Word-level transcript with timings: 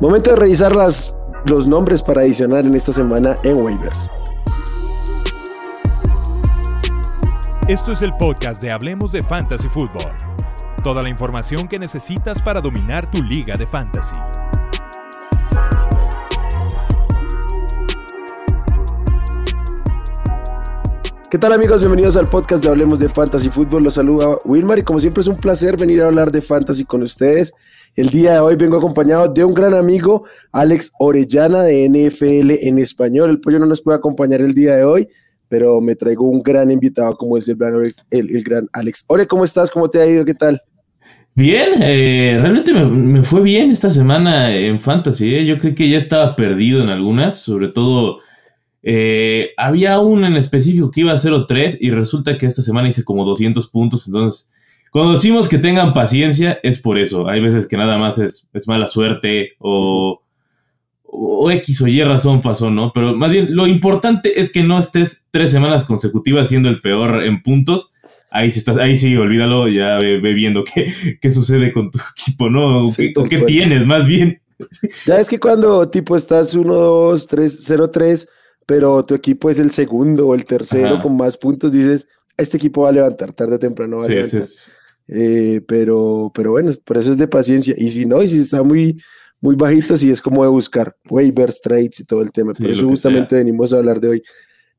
Momento 0.00 0.30
de 0.30 0.36
revisar 0.36 0.74
las, 0.74 1.14
los 1.44 1.68
nombres 1.68 2.02
para 2.02 2.22
adicionar 2.22 2.64
en 2.64 2.74
esta 2.74 2.90
semana 2.90 3.38
en 3.44 3.58
waivers. 3.58 4.08
Esto 7.68 7.92
es 7.92 8.00
el 8.00 8.16
podcast 8.16 8.62
de 8.62 8.72
Hablemos 8.72 9.12
de 9.12 9.22
Fantasy 9.22 9.68
Football. 9.68 10.10
Toda 10.82 11.02
la 11.02 11.10
información 11.10 11.68
que 11.68 11.76
necesitas 11.76 12.40
para 12.40 12.62
dominar 12.62 13.10
tu 13.10 13.22
liga 13.22 13.58
de 13.58 13.66
fantasy. 13.66 14.16
¿Qué 21.30 21.38
tal 21.38 21.52
amigos? 21.52 21.80
Bienvenidos 21.80 22.16
al 22.16 22.30
podcast 22.30 22.64
de 22.64 22.70
Hablemos 22.70 22.98
de 23.00 23.10
Fantasy 23.10 23.50
Fútbol. 23.50 23.84
Los 23.84 23.94
saluda 23.94 24.38
Wilmar 24.44 24.78
y 24.78 24.82
como 24.82 24.98
siempre 24.98 25.20
es 25.20 25.28
un 25.28 25.36
placer 25.36 25.76
venir 25.76 26.02
a 26.02 26.06
hablar 26.06 26.32
de 26.32 26.40
fantasy 26.40 26.86
con 26.86 27.02
ustedes. 27.02 27.54
El 27.96 28.08
día 28.08 28.34
de 28.34 28.38
hoy 28.38 28.56
vengo 28.56 28.76
acompañado 28.76 29.28
de 29.28 29.44
un 29.44 29.52
gran 29.52 29.74
amigo, 29.74 30.24
Alex 30.52 30.92
Orellana 30.98 31.62
de 31.62 31.88
NFL 31.88 32.66
en 32.66 32.78
español. 32.78 33.30
El 33.30 33.40
pollo 33.40 33.58
no 33.58 33.66
nos 33.66 33.82
puede 33.82 33.98
acompañar 33.98 34.40
el 34.40 34.54
día 34.54 34.76
de 34.76 34.84
hoy, 34.84 35.08
pero 35.48 35.80
me 35.80 35.96
traigo 35.96 36.24
un 36.24 36.42
gran 36.42 36.70
invitado 36.70 37.16
como 37.16 37.36
es 37.36 37.48
el 37.48 37.56
gran, 38.44 38.68
Alex. 38.72 39.04
Ore, 39.08 39.26
¿cómo 39.26 39.44
estás? 39.44 39.70
¿Cómo 39.70 39.90
te 39.90 40.00
ha 40.00 40.06
ido? 40.06 40.24
¿Qué 40.24 40.34
tal? 40.34 40.62
Bien, 41.34 41.82
eh, 41.82 42.38
realmente 42.40 42.72
me, 42.72 43.22
fue 43.22 43.42
bien 43.42 43.70
esta 43.70 43.90
semana 43.90 44.54
en 44.54 44.80
Fantasy. 44.80 45.34
¿eh? 45.34 45.46
Yo 45.46 45.58
creo 45.58 45.74
que 45.74 45.88
ya 45.88 45.98
estaba 45.98 46.36
perdido 46.36 46.82
en 46.82 46.88
algunas, 46.88 47.40
sobre 47.40 47.68
todo 47.68 48.20
eh, 48.82 49.50
había 49.56 49.98
uno 49.98 50.26
en 50.26 50.36
específico 50.36 50.90
que 50.90 51.00
iba 51.02 51.12
a 51.12 51.16
0-3 51.16 51.78
y 51.80 51.90
resulta 51.90 52.38
que 52.38 52.46
esta 52.46 52.62
semana 52.62 52.88
hice 52.88 53.04
como 53.04 53.24
200 53.24 53.66
puntos. 53.68 54.06
Entonces, 54.06 54.50
cuando 54.90 55.12
decimos 55.12 55.48
que 55.48 55.58
tengan 55.58 55.94
paciencia, 55.94 56.58
es 56.62 56.80
por 56.80 56.98
eso. 56.98 57.28
Hay 57.28 57.40
veces 57.40 57.66
que 57.66 57.76
nada 57.76 57.98
más 57.98 58.18
es, 58.18 58.48
mala 58.66 58.86
suerte 58.88 59.52
o, 59.58 60.22
o, 61.04 61.50
X 61.50 61.82
o 61.82 61.86
Y 61.86 62.02
razón 62.02 62.40
pasó, 62.40 62.70
¿no? 62.70 62.92
Pero 62.92 63.16
más 63.16 63.32
bien, 63.32 63.54
lo 63.54 63.66
importante 63.66 64.40
es 64.40 64.52
que 64.52 64.62
no 64.62 64.78
estés 64.78 65.28
tres 65.30 65.50
semanas 65.50 65.84
consecutivas 65.84 66.48
siendo 66.48 66.68
el 66.68 66.80
peor 66.80 67.24
en 67.24 67.42
puntos. 67.42 67.92
Ahí 68.30 68.50
sí, 68.50 68.58
estás, 68.58 68.76
ahí 68.76 68.96
sí, 68.96 69.16
olvídalo, 69.16 69.68
ya 69.68 69.98
ve, 69.98 70.18
viendo 70.18 70.62
qué, 70.62 70.92
qué, 71.20 71.30
sucede 71.30 71.72
con 71.72 71.90
tu 71.90 71.98
equipo, 72.18 72.48
¿no? 72.50 72.86
¿Qué, 72.96 73.12
¿qué 73.28 73.38
tienes, 73.38 73.86
más 73.86 74.06
bien? 74.06 74.40
Ya 75.06 75.18
es 75.18 75.28
que 75.28 75.40
cuando 75.40 75.88
tipo 75.88 76.16
estás 76.16 76.54
1, 76.54 76.72
2, 76.72 77.26
3, 77.26 77.58
0, 77.64 77.90
3 77.90 78.28
pero 78.70 79.04
tu 79.04 79.16
equipo 79.16 79.50
es 79.50 79.58
el 79.58 79.72
segundo 79.72 80.28
o 80.28 80.34
el 80.36 80.44
tercero 80.44 81.02
con 81.02 81.16
más 81.16 81.36
puntos, 81.36 81.72
dices, 81.72 82.06
este 82.36 82.56
equipo 82.56 82.82
va 82.82 82.90
a 82.90 82.92
levantar 82.92 83.32
tarde 83.32 83.56
o 83.56 83.58
temprano. 83.58 83.98
Va 83.98 84.04
a 84.04 84.08
levantar. 84.08 84.42
Eh, 85.12 85.60
pero, 85.66 86.30
pero 86.34 86.52
bueno, 86.52 86.70
por 86.84 86.96
eso 86.96 87.10
es 87.10 87.18
de 87.18 87.26
paciencia. 87.26 87.74
Y 87.76 87.90
si 87.90 88.06
no, 88.06 88.22
y 88.22 88.28
si 88.28 88.38
está 88.38 88.62
muy, 88.62 89.00
muy 89.40 89.56
bajito, 89.56 89.96
sí 89.96 90.10
es 90.10 90.22
como 90.22 90.44
de 90.44 90.50
buscar 90.50 90.96
waivers, 91.08 91.60
trades 91.60 92.00
y 92.00 92.04
todo 92.04 92.22
el 92.22 92.30
tema. 92.30 92.52
por 92.52 92.70
eso 92.70 92.88
justamente 92.88 93.34
venimos 93.36 93.72
a 93.72 93.78
hablar 93.78 94.00
de 94.00 94.08
hoy. 94.08 94.22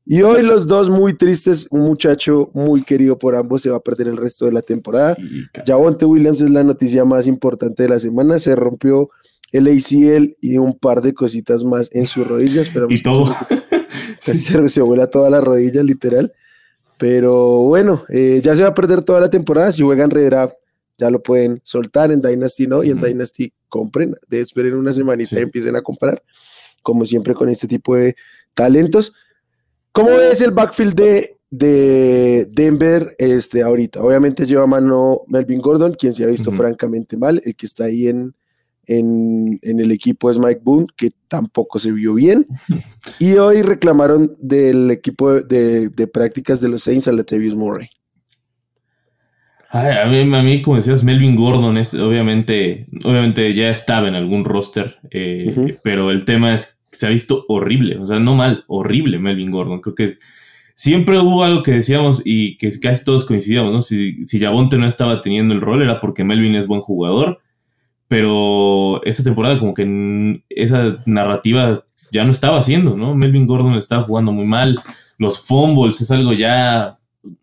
Y 0.04 0.22
hoy 0.22 0.42
los 0.42 0.66
dos 0.66 0.90
muy 0.90 1.14
tristes, 1.14 1.68
un 1.70 1.82
muchacho 1.82 2.50
muy 2.54 2.82
querido 2.82 3.18
por 3.18 3.36
ambos 3.36 3.62
se 3.62 3.70
va 3.70 3.76
a 3.76 3.80
perder 3.80 4.08
el 4.08 4.16
resto 4.16 4.46
de 4.46 4.52
la 4.52 4.62
temporada. 4.62 5.16
Ya 5.54 5.74
Javonte 5.74 6.06
Williams 6.06 6.40
es 6.40 6.50
la 6.50 6.64
noticia 6.64 7.04
más 7.04 7.28
importante 7.28 7.84
de 7.84 7.88
la 7.88 8.00
semana, 8.00 8.40
se 8.40 8.56
rompió 8.56 9.10
el 9.52 9.68
ACL 9.68 10.34
y 10.40 10.56
un 10.56 10.76
par 10.76 11.02
de 11.02 11.14
cositas 11.14 11.62
más 11.62 11.88
en 11.92 12.06
sus 12.06 12.26
rodillas. 12.26 12.68
Pero 12.72 12.88
y 12.90 13.00
todo. 13.00 13.32
Se, 14.20 14.68
se 14.68 14.80
vuela 14.80 15.08
toda 15.08 15.28
la 15.30 15.40
rodilla, 15.40 15.82
literal. 15.82 16.32
Pero 17.02 17.62
bueno, 17.62 18.04
eh, 18.10 18.40
ya 18.44 18.54
se 18.54 18.62
va 18.62 18.68
a 18.68 18.74
perder 18.74 19.02
toda 19.02 19.18
la 19.18 19.28
temporada. 19.28 19.72
Si 19.72 19.82
juegan 19.82 20.08
redraft, 20.08 20.54
ya 20.96 21.10
lo 21.10 21.20
pueden 21.20 21.60
soltar. 21.64 22.12
En 22.12 22.22
Dynasty 22.22 22.68
no, 22.68 22.84
y 22.84 22.90
en 22.90 23.00
Dynasty 23.00 23.52
compren. 23.68 24.14
Esperen 24.30 24.74
una 24.74 24.92
semanita 24.92 25.34
y 25.36 25.42
empiecen 25.42 25.74
a 25.74 25.82
comprar. 25.82 26.22
Como 26.80 27.04
siempre 27.04 27.34
con 27.34 27.48
este 27.48 27.66
tipo 27.66 27.96
de 27.96 28.14
talentos. 28.54 29.14
¿Cómo 29.90 30.10
es 30.10 30.40
el 30.42 30.52
backfield 30.52 30.94
de, 30.94 31.38
de 31.50 32.46
Denver 32.48 33.08
este, 33.18 33.62
ahorita? 33.62 34.00
Obviamente 34.00 34.46
lleva 34.46 34.62
a 34.62 34.68
mano 34.68 35.22
Melvin 35.26 35.60
Gordon, 35.60 35.94
quien 35.94 36.12
se 36.12 36.22
ha 36.22 36.28
visto 36.28 36.52
francamente 36.52 37.16
mal, 37.16 37.42
el 37.44 37.56
que 37.56 37.66
está 37.66 37.86
ahí 37.86 38.06
en, 38.06 38.32
en, 38.86 39.60
el 39.62 39.90
equipo 39.90 40.30
es 40.30 40.38
Mike 40.38 40.60
Boone, 40.62 40.86
que 40.96 41.10
tampoco 41.28 41.78
se 41.78 41.92
vio 41.92 42.14
bien. 42.14 42.46
Y 43.18 43.34
hoy 43.34 43.62
reclamaron 43.62 44.36
del 44.40 44.90
equipo 44.90 45.32
de, 45.32 45.90
prácticas 46.12 46.60
de 46.60 46.68
los 46.68 46.82
Saints 46.82 47.08
a 47.08 47.12
Latavius 47.12 47.54
Murray. 47.54 47.88
a, 49.70 50.06
mí, 50.06 50.62
como 50.62 50.76
decías, 50.76 51.04
Melvin 51.04 51.36
Gordon 51.36 51.78
es 51.78 51.94
obviamente, 51.94 52.86
obviamente 53.04 53.54
ya 53.54 53.70
estaba 53.70 54.08
en 54.08 54.14
algún 54.14 54.44
roster, 54.44 54.96
eh, 55.10 55.78
pero 55.84 56.10
el 56.10 56.24
tema 56.24 56.54
es 56.54 56.80
que 56.90 56.98
se 56.98 57.06
ha 57.06 57.10
visto 57.10 57.44
horrible, 57.48 57.98
o 57.98 58.06
sea, 58.06 58.18
no 58.18 58.34
mal, 58.34 58.64
horrible 58.66 59.18
Melvin 59.18 59.50
Gordon. 59.50 59.80
Creo 59.80 59.94
que 59.94 60.14
siempre 60.74 61.18
hubo 61.18 61.44
algo 61.44 61.62
que 61.62 61.72
decíamos 61.72 62.22
y 62.24 62.56
que 62.56 62.68
casi 62.80 63.04
todos 63.04 63.24
coincidíamos, 63.24 63.72
¿no? 63.72 63.82
Si, 63.82 64.26
si 64.26 64.38
Yabonte 64.38 64.78
no 64.78 64.86
estaba 64.86 65.20
teniendo 65.20 65.54
el 65.54 65.60
rol 65.60 65.82
era 65.82 66.00
porque 66.00 66.24
Melvin 66.24 66.56
es 66.56 66.66
buen 66.66 66.80
jugador 66.80 67.41
pero 68.12 69.02
esta 69.04 69.22
temporada 69.22 69.58
como 69.58 69.72
que 69.72 70.42
esa 70.50 70.98
narrativa 71.06 71.82
ya 72.10 72.24
no 72.24 72.30
estaba 72.30 72.58
haciendo, 72.58 72.94
¿no? 72.94 73.14
Melvin 73.14 73.46
Gordon 73.46 73.72
estaba 73.72 74.02
jugando 74.02 74.32
muy 74.32 74.44
mal, 74.44 74.78
los 75.16 75.46
fumbles 75.46 75.98
es 75.98 76.10
algo 76.10 76.34
ya, 76.34 76.98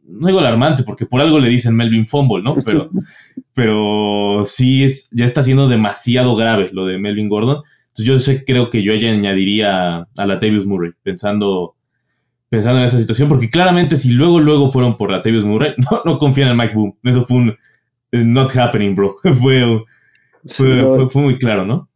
no 0.05 0.27
digo 0.27 0.37
alarmante, 0.37 0.83
porque 0.83 1.07
por 1.07 1.21
algo 1.21 1.39
le 1.39 1.49
dicen 1.49 1.75
Melvin 1.75 2.05
Fumble, 2.05 2.43
¿no? 2.43 2.53
Pero, 2.63 2.91
pero 3.55 4.41
sí 4.43 4.83
es, 4.83 5.09
ya 5.09 5.25
está 5.25 5.41
siendo 5.41 5.67
demasiado 5.67 6.35
grave 6.35 6.69
lo 6.71 6.85
de 6.85 6.99
Melvin 6.99 7.29
Gordon. 7.29 7.63
Entonces 7.87 8.05
yo 8.05 8.19
sé, 8.19 8.45
creo 8.45 8.69
que 8.69 8.83
yo 8.83 8.93
ya 8.93 9.09
añadiría 9.09 10.07
a 10.15 10.25
Latavius 10.27 10.67
Murray, 10.67 10.91
pensando, 11.01 11.77
pensando 12.47 12.77
en 12.77 12.85
esa 12.85 12.99
situación, 12.99 13.27
porque 13.27 13.49
claramente 13.49 13.95
si 13.95 14.11
luego, 14.11 14.39
luego 14.39 14.71
fueron 14.71 14.97
por 14.97 15.09
Latavius 15.09 15.45
Murray, 15.45 15.73
no, 15.89 16.03
no 16.05 16.19
confían 16.19 16.49
en 16.49 16.57
Mike 16.57 16.75
Boom. 16.75 16.95
Eso 17.03 17.25
fue 17.25 17.37
un 17.37 17.57
not 18.11 18.55
happening, 18.55 18.93
bro. 18.93 19.15
fue 19.41 19.83
fue, 20.45 21.21
muy 21.21 21.37
claro, 21.37 21.65
¿no? 21.65 21.89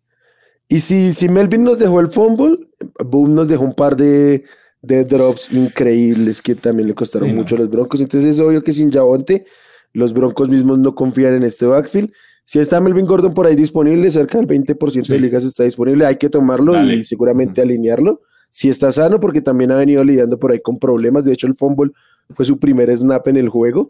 Y 0.68 0.80
si, 0.80 1.14
si 1.14 1.30
Melvin 1.30 1.64
nos 1.64 1.80
dejó 1.80 2.00
el 2.00 2.08
fumble, 2.08 2.58
Boom 3.06 3.36
nos 3.36 3.48
dejó 3.48 3.64
un 3.64 3.74
par 3.74 3.96
de, 3.96 4.44
drops 4.82 5.52
increíbles 5.54 6.42
que 6.42 6.56
también 6.56 6.88
le 6.88 6.96
costaron 6.96 7.34
mucho 7.36 7.56
a 7.56 7.60
los 7.60 7.70
Broncos. 7.70 8.02
Entonces 8.02 8.36
es 8.36 8.42
obvio 8.42 8.64
que 8.64 8.74
sin 8.74 8.92
Javonte, 8.92 9.46
los 9.94 10.14
Broncos 10.14 10.50
mismos 10.50 10.80
no 10.80 10.96
confían 10.96 11.36
en 11.36 11.44
este 11.44 11.66
backfield. 11.66 12.12
Si 12.46 12.60
está 12.60 12.82
Melvin 12.82 13.06
Gordon 13.06 13.34
por 13.34 13.48
ahí 13.48 13.56
disponible, 13.56 14.10
cerca 14.12 14.38
del 14.38 14.48
20% 14.48 15.08
de 15.08 15.20
ligas 15.20 15.46
está 15.46 15.64
disponible, 15.64 16.06
hay 16.06 16.18
que 16.18 16.30
tomarlo 16.30 16.84
y 16.84 17.04
seguramente 17.06 17.62
alinearlo. 17.62 18.22
Si 18.50 18.70
está 18.70 18.92
sano, 18.92 19.20
porque 19.20 19.42
también 19.42 19.72
ha 19.72 19.76
venido 19.76 20.04
lidiando 20.04 20.38
por 20.38 20.52
ahí 20.52 20.60
con 20.60 20.78
problemas. 20.78 21.24
De 21.24 21.34
hecho, 21.34 21.48
el 21.48 21.56
fumble 21.56 21.92
fue 22.36 22.46
su 22.46 22.60
primer 22.60 22.96
snap 22.96 23.28
en 23.28 23.38
el 23.38 23.50
juego. 23.50 23.88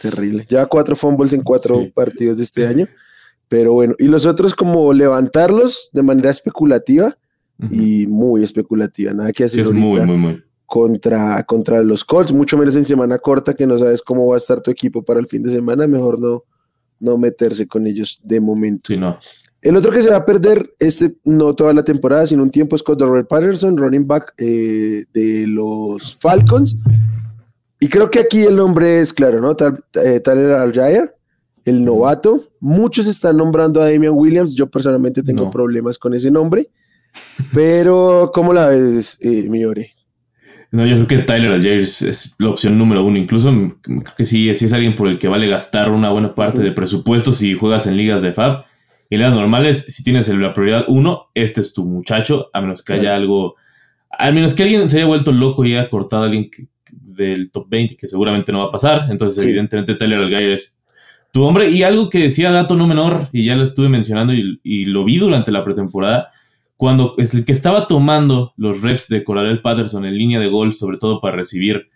Terrible. 0.00 0.46
Lleva 0.48 0.66
cuatro 0.66 0.96
fumbles 0.96 1.32
en 1.32 1.42
cuatro 1.42 1.86
partidos 1.94 2.38
de 2.38 2.42
este 2.42 2.66
año. 2.66 2.88
Pero 3.48 3.72
bueno, 3.74 3.94
y 3.98 4.08
los 4.08 4.26
otros 4.26 4.54
como 4.54 4.92
levantarlos 4.92 5.90
de 5.92 6.02
manera 6.02 6.30
especulativa 6.30 7.16
y 7.70 8.06
muy 8.06 8.42
especulativa, 8.42 9.12
nada 9.12 9.32
que 9.32 9.44
hacer 9.44 9.66
Contra, 10.66 11.42
contra 11.44 11.82
los 11.82 12.04
Colts, 12.04 12.32
mucho 12.32 12.56
menos 12.56 12.74
en 12.74 12.84
semana 12.84 13.18
corta 13.18 13.54
que 13.54 13.66
no 13.66 13.76
sabes 13.76 14.02
cómo 14.02 14.26
va 14.26 14.34
a 14.34 14.38
estar 14.38 14.60
tu 14.60 14.70
equipo 14.70 15.04
para 15.04 15.20
el 15.20 15.26
fin 15.26 15.42
de 15.42 15.50
semana, 15.50 15.86
mejor 15.86 16.18
no, 16.18 16.42
no 16.98 17.18
meterse 17.18 17.68
con 17.68 17.86
ellos 17.86 18.18
de 18.24 18.40
momento. 18.40 18.96
no. 18.96 19.18
El 19.64 19.76
otro 19.76 19.90
que 19.90 20.02
se 20.02 20.10
va 20.10 20.16
a 20.16 20.26
perder, 20.26 20.68
este 20.78 21.16
no 21.24 21.54
toda 21.54 21.72
la 21.72 21.82
temporada, 21.82 22.26
sino 22.26 22.42
un 22.42 22.50
tiempo 22.50 22.76
es 22.76 22.82
Cordero 22.82 23.26
Patterson, 23.26 23.78
running 23.78 24.06
back 24.06 24.34
eh, 24.36 25.04
de 25.14 25.46
los 25.46 26.18
Falcons. 26.20 26.78
Y 27.80 27.88
creo 27.88 28.10
que 28.10 28.18
aquí 28.18 28.42
el 28.42 28.56
nombre 28.56 29.00
es 29.00 29.14
claro, 29.14 29.40
¿no? 29.40 29.56
Eh, 30.02 30.20
Tyler 30.20 30.52
Aljaya 30.52 31.14
el 31.64 31.84
novato. 31.84 32.44
Muchos 32.60 33.06
están 33.06 33.36
nombrando 33.36 33.80
a 33.80 33.90
Damian 33.90 34.14
Williams. 34.14 34.54
Yo 34.54 34.68
personalmente 34.68 35.22
tengo 35.22 35.50
problemas 35.50 35.98
con 35.98 36.14
ese 36.14 36.30
nombre. 36.30 36.70
Pero, 37.54 38.30
¿cómo 38.34 38.52
la 38.52 38.66
ves, 38.66 39.18
eh, 39.20 39.48
No, 40.72 40.86
yo 40.86 40.96
creo 40.96 41.06
que 41.06 41.18
Tyler 41.18 41.52
Algier 41.52 41.78
es, 41.78 42.34
la 42.38 42.50
opción 42.50 42.76
número 42.76 43.04
uno. 43.04 43.18
Incluso 43.18 43.52
creo 43.82 44.02
que 44.16 44.24
sí, 44.24 44.52
sí 44.54 44.64
es 44.64 44.72
alguien 44.72 44.94
por 44.94 45.08
el 45.08 45.18
que 45.18 45.28
vale 45.28 45.48
gastar 45.48 45.90
una 45.90 46.10
buena 46.10 46.34
parte 46.34 46.62
de 46.62 46.72
presupuesto 46.72 47.32
si 47.32 47.54
juegas 47.54 47.86
en 47.86 47.96
ligas 47.96 48.22
de 48.22 48.32
FAB. 48.32 48.64
En 49.10 49.18
ligas 49.18 49.34
normales, 49.34 49.84
si 49.84 50.02
tienes 50.02 50.28
la 50.28 50.52
prioridad 50.52 50.84
uno, 50.88 51.28
este 51.34 51.60
es 51.60 51.72
tu 51.72 51.84
muchacho, 51.84 52.50
a 52.52 52.60
menos 52.60 52.82
que 52.82 52.94
haya 52.94 53.14
algo, 53.14 53.54
a 54.10 54.30
menos 54.32 54.54
que 54.54 54.64
alguien 54.64 54.88
se 54.88 54.96
haya 54.96 55.06
vuelto 55.06 55.30
loco 55.30 55.64
y 55.64 55.76
haya 55.76 55.88
cortado 55.88 56.24
a 56.24 56.26
alguien 56.26 56.50
del 56.90 57.50
top 57.50 57.68
20, 57.68 57.96
que 57.96 58.08
seguramente 58.08 58.50
no 58.50 58.60
va 58.60 58.68
a 58.68 58.72
pasar. 58.72 59.06
Entonces, 59.10 59.42
evidentemente, 59.44 59.94
Tyler 59.94 60.18
Algier 60.18 60.50
es 60.50 60.73
tu 61.34 61.42
hombre, 61.42 61.68
y 61.68 61.82
algo 61.82 62.10
que 62.10 62.20
decía 62.20 62.52
dato 62.52 62.76
no 62.76 62.86
menor, 62.86 63.28
y 63.32 63.44
ya 63.44 63.56
lo 63.56 63.64
estuve 63.64 63.88
mencionando 63.88 64.32
y, 64.32 64.84
lo 64.84 65.04
vi 65.04 65.18
durante 65.18 65.50
la 65.50 65.64
pretemporada, 65.64 66.30
cuando 66.76 67.16
es 67.18 67.34
el 67.34 67.44
que 67.44 67.50
estaba 67.50 67.88
tomando 67.88 68.52
los 68.56 68.82
reps 68.82 69.08
de 69.08 69.24
Coral 69.24 69.60
Patterson 69.60 70.04
en 70.04 70.16
línea 70.16 70.38
de 70.38 70.46
gol, 70.46 70.72
sobre 70.72 70.96
todo 70.96 71.20
para 71.20 71.34
recibir, 71.34 71.88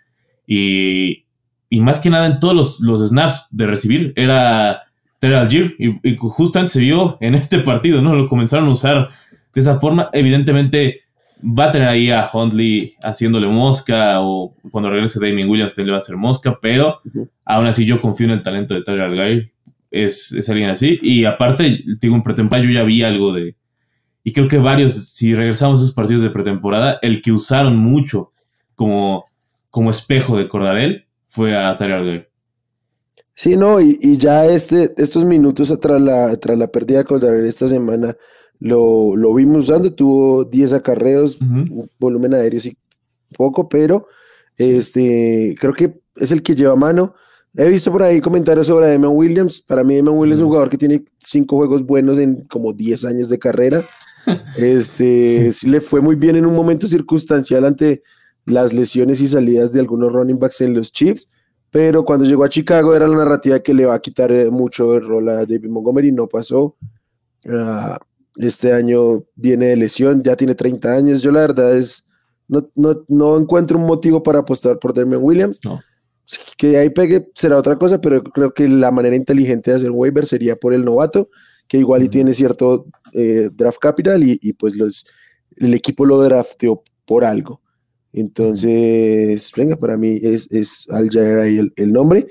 y, 0.44 1.24
más 1.70 2.00
que 2.00 2.10
nada 2.10 2.26
en 2.26 2.40
todos 2.40 2.80
los, 2.80 3.08
snaps 3.10 3.46
de 3.52 3.68
recibir, 3.68 4.12
era 4.16 4.82
Terrell 5.20 5.38
Algier 5.38 5.76
y, 5.78 6.16
justamente 6.16 6.72
se 6.72 6.80
vio 6.80 7.16
en 7.20 7.36
este 7.36 7.60
partido, 7.60 8.02
¿no? 8.02 8.16
Lo 8.16 8.28
comenzaron 8.28 8.68
a 8.68 8.72
usar 8.72 9.10
de 9.54 9.60
esa 9.60 9.78
forma. 9.78 10.10
Evidentemente 10.12 11.02
va 11.42 11.66
a 11.66 11.72
tener 11.72 11.88
ahí 11.88 12.10
a 12.10 12.28
Huntley 12.32 12.94
haciéndole 13.02 13.46
mosca 13.46 14.20
o 14.20 14.54
cuando 14.70 14.90
regrese 14.90 15.20
Damien 15.20 15.48
Williams 15.48 15.76
le 15.76 15.90
va 15.90 15.96
a 15.96 15.98
hacer 15.98 16.16
mosca, 16.16 16.58
pero 16.60 17.00
aún 17.44 17.66
así 17.66 17.84
yo 17.84 18.00
confío 18.00 18.26
en 18.26 18.32
el 18.32 18.42
talento 18.42 18.74
de 18.74 18.82
Tyler 18.82 19.02
Algier. 19.02 19.52
Es, 19.90 20.32
es 20.32 20.48
alguien 20.48 20.70
así. 20.70 20.98
Y 21.02 21.24
aparte, 21.24 21.82
digo, 22.00 22.14
en 22.14 22.22
pretemporada 22.22 22.66
yo 22.66 22.72
ya 22.72 22.82
vi 22.82 23.02
algo 23.02 23.32
de... 23.32 23.56
Y 24.22 24.32
creo 24.32 24.48
que 24.48 24.58
varios, 24.58 24.92
si 25.08 25.34
regresamos 25.34 25.80
a 25.80 25.82
esos 25.84 25.94
partidos 25.94 26.22
de 26.22 26.30
pretemporada, 26.30 26.98
el 27.00 27.22
que 27.22 27.32
usaron 27.32 27.76
mucho 27.76 28.32
como, 28.74 29.24
como 29.70 29.90
espejo 29.90 30.36
de 30.36 30.48
Cordarel 30.48 31.06
fue 31.26 31.56
a 31.56 31.76
Tyler 31.76 31.96
Algier. 31.96 32.30
Sí, 33.34 33.56
no, 33.56 33.80
y, 33.80 34.18
ya 34.18 34.46
este, 34.46 34.92
estos 34.96 35.24
minutos 35.24 35.72
tras 35.80 36.00
la, 36.00 36.36
tras 36.38 36.58
la 36.58 36.66
pérdida 36.66 36.98
de 36.98 37.04
Cordarel 37.04 37.46
esta 37.46 37.68
semana, 37.68 38.16
lo, 38.60 39.16
lo 39.16 39.34
vimos 39.34 39.68
usando, 39.68 39.92
tuvo 39.92 40.44
10 40.44 40.72
acarreos, 40.72 41.38
volumen 41.98 42.34
aéreo 42.34 42.60
sí 42.60 42.76
poco, 43.36 43.68
pero 43.68 44.06
este, 44.56 45.54
creo 45.60 45.72
que 45.74 46.00
es 46.16 46.32
el 46.32 46.42
que 46.42 46.54
lleva 46.54 46.76
mano. 46.76 47.14
He 47.54 47.68
visto 47.68 47.90
por 47.90 48.02
ahí 48.02 48.20
comentarios 48.20 48.66
sobre 48.66 48.92
Eman 48.92 49.12
Williams. 49.14 49.62
Para 49.62 49.82
mí, 49.82 49.96
Eman 49.96 50.14
Williams 50.14 50.38
es 50.38 50.42
un 50.42 50.48
jugador 50.48 50.70
que 50.70 50.78
tiene 50.78 51.04
cinco 51.18 51.56
juegos 51.56 51.84
buenos 51.84 52.18
en 52.18 52.42
como 52.42 52.72
10 52.72 53.04
años 53.04 53.28
de 53.28 53.38
carrera. 53.38 53.84
Este, 54.58 55.54
sí. 55.54 55.70
le 55.70 55.80
fue 55.80 56.02
muy 56.02 56.14
bien 56.14 56.36
en 56.36 56.44
un 56.44 56.54
momento 56.54 56.86
circunstancial 56.86 57.64
ante 57.64 58.02
las 58.44 58.74
lesiones 58.74 59.22
y 59.22 59.28
salidas 59.28 59.72
de 59.72 59.80
algunos 59.80 60.12
running 60.12 60.38
backs 60.38 60.60
en 60.60 60.74
los 60.74 60.92
Chiefs, 60.92 61.30
pero 61.70 62.04
cuando 62.04 62.26
llegó 62.26 62.44
a 62.44 62.50
Chicago 62.50 62.94
era 62.94 63.08
la 63.08 63.16
narrativa 63.16 63.60
que 63.60 63.72
le 63.72 63.86
va 63.86 63.94
a 63.94 64.00
quitar 64.00 64.30
eh, 64.30 64.50
mucho 64.50 64.96
el 64.96 65.06
rol 65.06 65.30
a 65.30 65.46
David 65.46 65.70
Montgomery, 65.70 66.12
no 66.12 66.26
pasó. 66.26 66.76
Uh, 67.46 67.96
este 68.36 68.72
año 68.72 69.24
viene 69.34 69.66
de 69.66 69.76
lesión, 69.76 70.22
ya 70.22 70.36
tiene 70.36 70.54
30 70.54 70.92
años. 70.92 71.22
Yo 71.22 71.32
la 71.32 71.40
verdad 71.40 71.76
es, 71.76 72.06
no, 72.46 72.64
no, 72.74 73.04
no 73.08 73.38
encuentro 73.38 73.78
un 73.78 73.86
motivo 73.86 74.22
para 74.22 74.40
apostar 74.40 74.78
por 74.78 74.92
Derman 74.92 75.20
Williams. 75.22 75.60
No. 75.64 75.80
Que 76.56 76.76
ahí 76.76 76.90
pegue 76.90 77.30
será 77.34 77.56
otra 77.56 77.76
cosa, 77.76 78.00
pero 78.00 78.22
creo 78.22 78.52
que 78.52 78.68
la 78.68 78.90
manera 78.90 79.16
inteligente 79.16 79.70
de 79.70 79.78
hacer 79.78 79.90
un 79.90 79.98
waiver 79.98 80.26
sería 80.26 80.56
por 80.56 80.74
el 80.74 80.84
novato, 80.84 81.30
que 81.66 81.78
igual 81.78 82.02
y 82.02 82.08
tiene 82.08 82.34
cierto 82.34 82.86
eh, 83.12 83.48
draft 83.52 83.78
capital 83.78 84.22
y, 84.22 84.38
y, 84.42 84.52
pues 84.52 84.76
los, 84.76 85.06
el 85.56 85.72
equipo 85.72 86.04
lo 86.04 86.22
drafteó 86.22 86.82
por 87.06 87.24
algo. 87.24 87.62
Entonces, 88.12 89.50
venga, 89.56 89.76
para 89.76 89.96
mí 89.96 90.18
es, 90.22 90.50
es 90.50 90.86
Al 90.90 91.08
Jair 91.08 91.38
ahí 91.38 91.58
el, 91.58 91.72
el 91.76 91.92
nombre. 91.92 92.26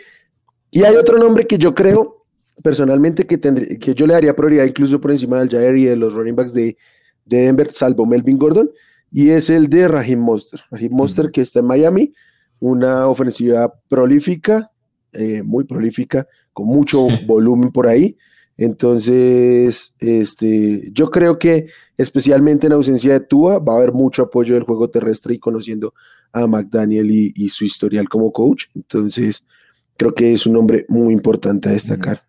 Y 0.70 0.84
hay 0.84 0.96
otro 0.96 1.18
nombre 1.18 1.48
que 1.48 1.58
yo 1.58 1.74
creo 1.74 2.17
personalmente 2.64 3.26
que, 3.26 3.38
tendré, 3.38 3.78
que 3.78 3.94
yo 3.94 4.08
le 4.08 4.14
daría 4.14 4.36
prioridad 4.36 4.66
incluso 4.66 5.00
por 5.00 5.12
encima 5.12 5.40
del 5.40 5.50
Jair 5.50 5.76
y 5.76 5.86
de 5.86 5.96
los 5.96 6.14
running 6.14 6.36
backs 6.36 6.54
de, 6.54 6.78
de, 7.26 7.38
Denver, 7.38 7.72
salvo 7.72 8.06
Melvin 8.06 8.38
Gordon, 8.38 8.70
y 9.12 9.30
es 9.30 9.50
el 9.50 9.68
de 9.68 9.88
Raheem 9.88 10.20
Monster. 10.20 10.60
Raheem 10.72 10.92
Monster 10.94 11.32
que 11.32 11.42
está 11.42 11.60
en 11.60 11.66
Miami, 11.66 12.14
una 12.60 13.08
ofensiva 13.08 13.74
prolífica, 13.88 14.72
eh, 15.14 15.42
muy 15.44 15.64
prolífica, 15.64 16.28
con 16.54 16.66
mucho 16.66 17.08
volumen 17.26 17.72
por 17.72 17.88
ahí. 17.88 18.18
Entonces, 18.58 19.94
este, 20.00 20.90
yo 20.92 21.12
creo 21.12 21.38
que 21.38 21.68
especialmente 21.96 22.66
en 22.66 22.74
ausencia 22.74 23.14
de 23.14 23.20
Tua 23.20 23.60
va 23.60 23.74
a 23.74 23.78
haber 23.78 23.94
mucho 23.94 24.24
apoyo 24.24 24.56
del 24.56 24.64
juego 24.64 24.90
terrestre 24.90 25.36
y 25.36 25.40
conociendo 25.40 25.94
a 26.34 26.48
McDaniel 26.48 27.12
y, 27.12 27.32
y 27.36 27.50
su 27.50 27.66
historial 27.66 28.10
como 28.10 28.32
coach. 28.32 28.66
Entonces, 28.74 29.46
creo 29.96 30.14
que 30.14 30.34
es 30.34 30.46
un 30.48 30.54
nombre 30.54 30.86
muy 30.90 31.14
importante 31.14 31.70
a 31.70 31.74
destacar. 31.74 32.28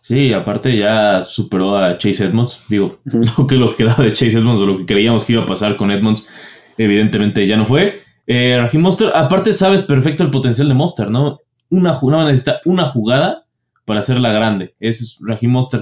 Sí, 0.00 0.34
aparte 0.34 0.76
ya 0.76 1.22
superó 1.22 1.78
a 1.78 1.96
Chase 1.96 2.26
Edmonds. 2.26 2.60
Digo, 2.68 3.00
lo 3.38 3.46
que 3.46 3.56
lo 3.56 3.74
quedaba 3.74 4.04
de 4.04 4.12
Chase 4.12 4.38
Edmonds 4.38 4.60
o 4.60 4.66
lo 4.66 4.76
que 4.76 4.84
creíamos 4.84 5.24
que 5.24 5.32
iba 5.32 5.42
a 5.42 5.46
pasar 5.46 5.76
con 5.76 5.90
Edmonds, 5.90 6.28
evidentemente 6.76 7.46
ya 7.46 7.56
no 7.56 7.64
fue. 7.64 8.02
Eh, 8.26 8.58
Raheem 8.60 8.82
Monster, 8.82 9.12
aparte 9.14 9.52
sabes 9.52 9.82
perfecto 9.82 10.22
el 10.22 10.30
potencial 10.30 10.68
de 10.68 10.74
Monster, 10.74 11.10
¿no? 11.10 11.40
Una, 11.70 11.98
una 12.02 12.24
necesita 12.26 12.60
una 12.66 12.84
jugada 12.84 13.46
para 13.84 14.00
hacerla 14.00 14.32
grande. 14.32 14.74
es 14.78 15.18
Raheem 15.20 15.50
Monster. 15.50 15.80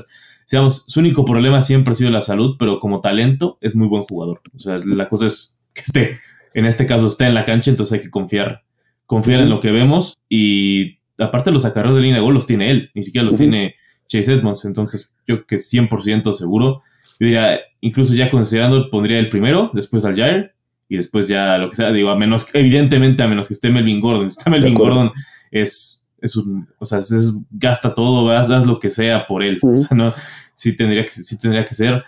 Digamos, 0.48 0.84
su 0.86 1.00
único 1.00 1.24
problema 1.24 1.60
siempre 1.60 1.92
ha 1.92 1.94
sido 1.94 2.10
la 2.10 2.20
salud, 2.20 2.56
pero 2.58 2.78
como 2.78 3.00
talento 3.00 3.58
es 3.60 3.74
muy 3.74 3.88
buen 3.88 4.02
jugador. 4.02 4.40
O 4.54 4.58
sea, 4.60 4.78
la 4.78 5.08
cosa 5.08 5.26
es 5.26 5.56
que 5.72 5.80
esté, 5.80 6.20
en 6.54 6.66
este 6.66 6.86
caso 6.86 7.06
esté 7.06 7.26
en 7.26 7.34
la 7.34 7.44
cancha, 7.44 7.70
entonces 7.70 7.94
hay 7.94 8.00
que 8.00 8.10
confiar, 8.10 8.62
confiar 9.06 9.40
en 9.40 9.50
lo 9.50 9.60
que 9.60 9.72
vemos 9.72 10.18
y 10.28 10.98
aparte 11.18 11.50
los 11.50 11.64
acarreos 11.64 11.94
de 11.94 12.02
línea 12.02 12.18
de 12.18 12.22
gol 12.22 12.34
los 12.34 12.46
tiene 12.46 12.70
él, 12.70 12.90
ni 12.94 13.02
siquiera 13.02 13.24
los 13.24 13.36
tiene 13.36 13.74
Chase 14.12 14.34
Edmonds. 14.34 14.64
Entonces, 14.64 15.14
yo 15.26 15.46
que 15.46 15.56
100% 15.56 16.32
seguro. 16.34 16.82
Yo 17.18 17.26
diría, 17.26 17.60
incluso 17.80 18.14
ya 18.14 18.30
considerando, 18.30 18.90
pondría 18.90 19.18
el 19.18 19.28
primero, 19.28 19.70
después 19.72 20.04
al 20.04 20.16
Jair 20.16 20.52
y 20.88 20.96
después 20.96 21.28
ya 21.28 21.56
lo 21.58 21.70
que 21.70 21.76
sea. 21.76 21.92
Digo, 21.92 22.10
a 22.10 22.16
menos, 22.16 22.46
evidentemente, 22.52 23.22
a 23.22 23.28
menos 23.28 23.48
que 23.48 23.54
esté 23.54 23.70
Melvin 23.70 24.00
Gordon. 24.00 24.28
Si 24.28 24.38
está 24.38 24.50
Melvin 24.50 24.74
Gordon, 24.74 25.12
es, 25.50 26.06
es 26.20 26.36
un, 26.36 26.68
o 26.78 26.84
sea, 26.84 26.98
es, 26.98 27.34
gasta 27.50 27.94
todo, 27.94 28.30
haz, 28.30 28.50
haz, 28.50 28.66
lo 28.66 28.78
que 28.78 28.90
sea 28.90 29.26
por 29.26 29.42
él. 29.42 29.58
O 29.62 29.78
sea, 29.78 29.96
no, 29.96 30.12
sí 30.54 30.76
tendría 30.76 31.04
que, 31.04 31.12
sí 31.12 31.38
tendría 31.38 31.64
que 31.64 31.74
ser. 31.74 32.04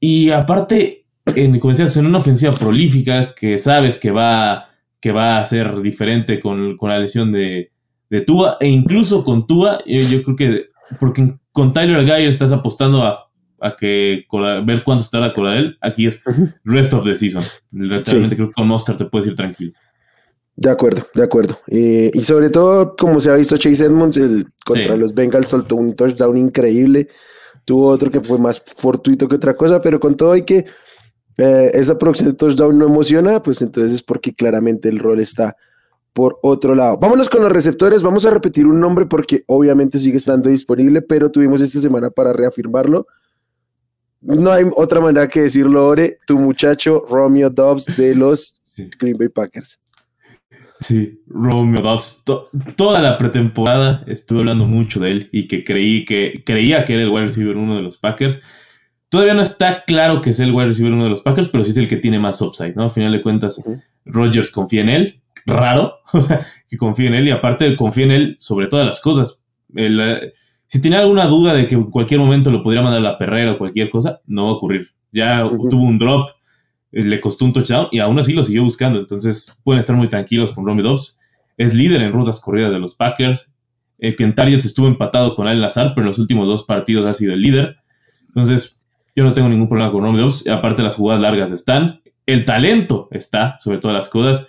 Y 0.00 0.30
aparte, 0.30 1.06
en, 1.36 1.58
como 1.60 1.72
decías, 1.72 1.96
en 1.96 2.06
una 2.06 2.18
ofensiva 2.18 2.52
prolífica 2.52 3.34
que 3.34 3.58
sabes 3.58 3.98
que 3.98 4.10
va, 4.10 4.70
que 5.00 5.12
va 5.12 5.38
a 5.38 5.44
ser 5.44 5.80
diferente 5.80 6.40
con, 6.40 6.76
con 6.76 6.90
la 6.90 6.98
lesión 6.98 7.30
de, 7.32 7.70
de 8.10 8.20
Tua, 8.22 8.56
e 8.60 8.68
incluso 8.68 9.24
con 9.24 9.46
Tua, 9.46 9.80
yo, 9.86 10.00
yo 10.00 10.22
creo 10.22 10.36
que 10.36 10.73
porque 11.00 11.36
con 11.52 11.72
Tyler 11.72 12.04
Geyer 12.04 12.28
estás 12.28 12.52
apostando 12.52 13.02
a, 13.02 13.30
a 13.60 13.76
que 13.76 14.24
ver 14.64 14.84
cuánto 14.84 15.04
estará 15.04 15.32
con 15.32 15.46
él. 15.46 15.76
Aquí 15.80 16.06
es 16.06 16.22
rest 16.64 16.92
of 16.94 17.04
the 17.04 17.14
season. 17.14 17.42
Realmente 17.72 18.36
creo 18.36 18.48
que 18.48 18.54
con 18.54 18.68
Monster 18.68 18.96
te 18.96 19.04
puedes 19.06 19.26
ir 19.28 19.34
tranquilo. 19.34 19.72
De 20.56 20.70
acuerdo, 20.70 21.06
de 21.14 21.22
acuerdo. 21.22 21.58
Eh, 21.66 22.10
y 22.14 22.20
sobre 22.22 22.48
todo, 22.48 22.94
como 22.96 23.20
se 23.20 23.30
ha 23.30 23.34
visto 23.34 23.56
Chase 23.56 23.86
Edmonds, 23.86 24.16
el, 24.16 24.46
contra 24.64 24.94
sí. 24.94 25.00
los 25.00 25.12
Bengals 25.12 25.48
soltó 25.48 25.76
un 25.76 25.96
touchdown 25.96 26.36
increíble. 26.36 27.08
Tuvo 27.64 27.88
otro 27.88 28.10
que 28.10 28.20
fue 28.20 28.38
más 28.38 28.62
fortuito 28.76 29.26
que 29.26 29.36
otra 29.36 29.56
cosa, 29.56 29.80
pero 29.80 29.98
con 29.98 30.16
todo 30.16 30.32
hay 30.32 30.42
que 30.42 30.66
eh, 31.36 31.70
esa 31.74 31.94
de 31.94 32.32
touchdown 32.34 32.78
no 32.78 32.86
emociona, 32.86 33.42
pues 33.42 33.62
entonces 33.62 33.92
es 33.92 34.02
porque 34.02 34.34
claramente 34.34 34.88
el 34.88 34.98
rol 34.98 35.18
está 35.18 35.56
por 36.14 36.38
otro 36.42 36.74
lado. 36.74 36.96
Vámonos 36.96 37.28
con 37.28 37.42
los 37.42 37.52
receptores. 37.52 38.02
Vamos 38.02 38.24
a 38.24 38.30
repetir 38.30 38.66
un 38.66 38.80
nombre 38.80 39.04
porque 39.04 39.42
obviamente 39.46 39.98
sigue 39.98 40.16
estando 40.16 40.48
disponible, 40.48 41.02
pero 41.02 41.30
tuvimos 41.30 41.60
esta 41.60 41.80
semana 41.80 42.08
para 42.08 42.32
reafirmarlo. 42.32 43.06
No 44.22 44.50
hay 44.52 44.64
otra 44.76 45.00
manera 45.00 45.28
que 45.28 45.42
decirlo, 45.42 45.86
Ore, 45.86 46.18
tu 46.26 46.38
muchacho 46.38 47.04
Romeo 47.10 47.50
Dobbs 47.50 47.96
de 47.96 48.14
los 48.14 48.58
sí. 48.62 48.88
Green 48.98 49.18
Bay 49.18 49.28
Packers. 49.28 49.80
Sí, 50.80 51.20
Romeo 51.26 51.82
Dobbs. 51.82 52.22
To 52.24 52.48
toda 52.76 53.02
la 53.02 53.18
pretemporada 53.18 54.04
estuve 54.06 54.38
hablando 54.38 54.66
mucho 54.66 55.00
de 55.00 55.10
él 55.10 55.28
y 55.32 55.48
que 55.48 55.64
creí 55.64 56.04
que 56.04 56.42
creía 56.46 56.84
que 56.84 56.94
era 56.94 57.02
el 57.02 57.10
wide 57.10 57.26
receiver 57.26 57.56
uno 57.56 57.74
de 57.74 57.82
los 57.82 57.98
Packers. 57.98 58.40
Todavía 59.08 59.34
no 59.34 59.42
está 59.42 59.82
claro 59.84 60.20
que 60.20 60.30
es 60.30 60.38
el 60.38 60.52
wide 60.52 60.68
receiver 60.68 60.92
uno 60.92 61.04
de 61.04 61.10
los 61.10 61.22
Packers, 61.22 61.48
pero 61.48 61.64
sí 61.64 61.70
es 61.70 61.76
el 61.76 61.88
que 61.88 61.96
tiene 61.96 62.20
más 62.20 62.40
upside, 62.40 62.74
¿no? 62.76 62.84
A 62.84 62.90
final 62.90 63.10
de 63.10 63.20
cuentas, 63.22 63.58
uh 63.58 63.62
-huh. 63.62 63.82
Rodgers 64.04 64.50
confía 64.50 64.82
en 64.82 64.88
él 64.90 65.23
raro, 65.46 65.94
o 66.12 66.20
sea, 66.20 66.46
que 66.68 66.76
confíe 66.76 67.08
en 67.08 67.14
él 67.14 67.28
y 67.28 67.30
aparte 67.30 67.76
confía 67.76 68.04
en 68.04 68.10
él 68.10 68.36
sobre 68.38 68.66
todas 68.66 68.86
las 68.86 69.00
cosas. 69.00 69.44
El, 69.74 70.00
eh, 70.00 70.32
si 70.66 70.80
tenía 70.80 71.00
alguna 71.00 71.26
duda 71.26 71.54
de 71.54 71.66
que 71.66 71.74
en 71.74 71.90
cualquier 71.90 72.20
momento 72.20 72.50
lo 72.50 72.62
podría 72.62 72.82
mandar 72.82 73.00
a 73.00 73.04
la 73.12 73.18
perrera 73.18 73.52
o 73.52 73.58
cualquier 73.58 73.90
cosa, 73.90 74.20
no 74.26 74.44
va 74.44 74.50
a 74.50 74.54
ocurrir. 74.54 74.88
Ya 75.12 75.44
uh 75.44 75.50
-huh. 75.50 75.70
tuvo 75.70 75.84
un 75.84 75.98
drop, 75.98 76.30
eh, 76.92 77.02
le 77.02 77.20
costó 77.20 77.44
un 77.44 77.52
touchdown 77.52 77.88
y 77.92 77.98
aún 77.98 78.18
así 78.18 78.32
lo 78.32 78.42
siguió 78.42 78.64
buscando. 78.64 78.98
Entonces 78.98 79.56
pueden 79.62 79.80
estar 79.80 79.96
muy 79.96 80.08
tranquilos 80.08 80.50
con 80.50 80.66
Romy 80.66 80.82
Dobbs. 80.82 81.20
Es 81.56 81.74
líder 81.74 82.02
en 82.02 82.12
rutas 82.12 82.40
corridas 82.40 82.72
de 82.72 82.78
los 82.78 82.94
Packers. 82.94 83.54
Eh, 83.98 84.16
que 84.16 84.24
en 84.24 84.34
targets 84.34 84.64
estuvo 84.64 84.88
empatado 84.88 85.36
con 85.36 85.46
Al 85.46 85.60
Lazar, 85.60 85.92
pero 85.94 86.02
en 86.02 86.08
los 86.08 86.18
últimos 86.18 86.46
dos 86.46 86.64
partidos 86.64 87.06
ha 87.06 87.14
sido 87.14 87.32
el 87.32 87.40
líder. 87.40 87.76
Entonces, 88.26 88.82
yo 89.14 89.22
no 89.24 89.32
tengo 89.32 89.48
ningún 89.48 89.68
problema 89.68 89.92
con 89.92 90.02
Romy 90.02 90.18
Dobbs. 90.18 90.46
Aparte, 90.48 90.82
las 90.82 90.96
jugadas 90.96 91.22
largas 91.22 91.52
están. 91.52 92.00
El 92.26 92.44
talento 92.44 93.08
está, 93.12 93.56
sobre 93.60 93.78
todas 93.78 93.96
las 93.96 94.08
cosas. 94.08 94.48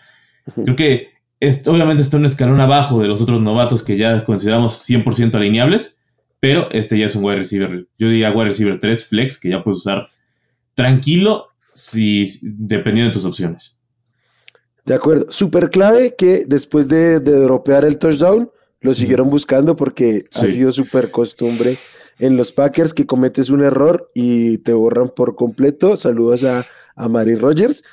Creo 0.53 0.75
que 0.75 1.09
es, 1.39 1.67
obviamente 1.67 2.01
está 2.01 2.17
un 2.17 2.25
escalón 2.25 2.59
abajo 2.61 3.01
de 3.01 3.07
los 3.07 3.21
otros 3.21 3.41
novatos 3.41 3.83
que 3.83 3.97
ya 3.97 4.23
consideramos 4.23 4.87
100% 4.87 5.35
alineables, 5.35 5.99
pero 6.39 6.69
este 6.71 6.97
ya 6.97 7.07
es 7.07 7.15
un 7.15 7.23
wide 7.23 7.37
receiver. 7.37 7.87
Yo 7.97 8.07
diría 8.07 8.31
wide 8.31 8.45
receiver 8.45 8.79
3 8.79 9.05
flex 9.05 9.39
que 9.39 9.49
ya 9.49 9.63
puedes 9.63 9.79
usar 9.79 10.07
tranquilo 10.73 11.47
si, 11.73 12.25
dependiendo 12.43 13.09
de 13.09 13.13
tus 13.13 13.25
opciones. 13.25 13.77
De 14.85 14.93
acuerdo. 14.93 15.31
Súper 15.31 15.69
clave 15.69 16.15
que 16.15 16.45
después 16.45 16.87
de, 16.87 17.19
de, 17.19 17.39
dropear 17.39 17.85
el 17.85 17.97
touchdown, 17.97 18.51
lo 18.81 18.93
siguieron 18.93 19.29
buscando 19.29 19.75
porque 19.75 20.25
sí. 20.29 20.45
ha 20.45 20.49
sido 20.49 20.71
súper 20.71 21.09
costumbre 21.09 21.77
en 22.19 22.37
los 22.37 22.51
Packers 22.51 22.93
que 22.93 23.05
cometes 23.05 23.49
un 23.49 23.61
error 23.61 24.09
y 24.13 24.59
te 24.59 24.73
borran 24.73 25.09
por 25.09 25.35
completo. 25.35 25.97
Saludos 25.97 26.43
a, 26.43 26.65
a 26.95 27.09
Mary 27.09 27.35
Rogers. 27.35 27.83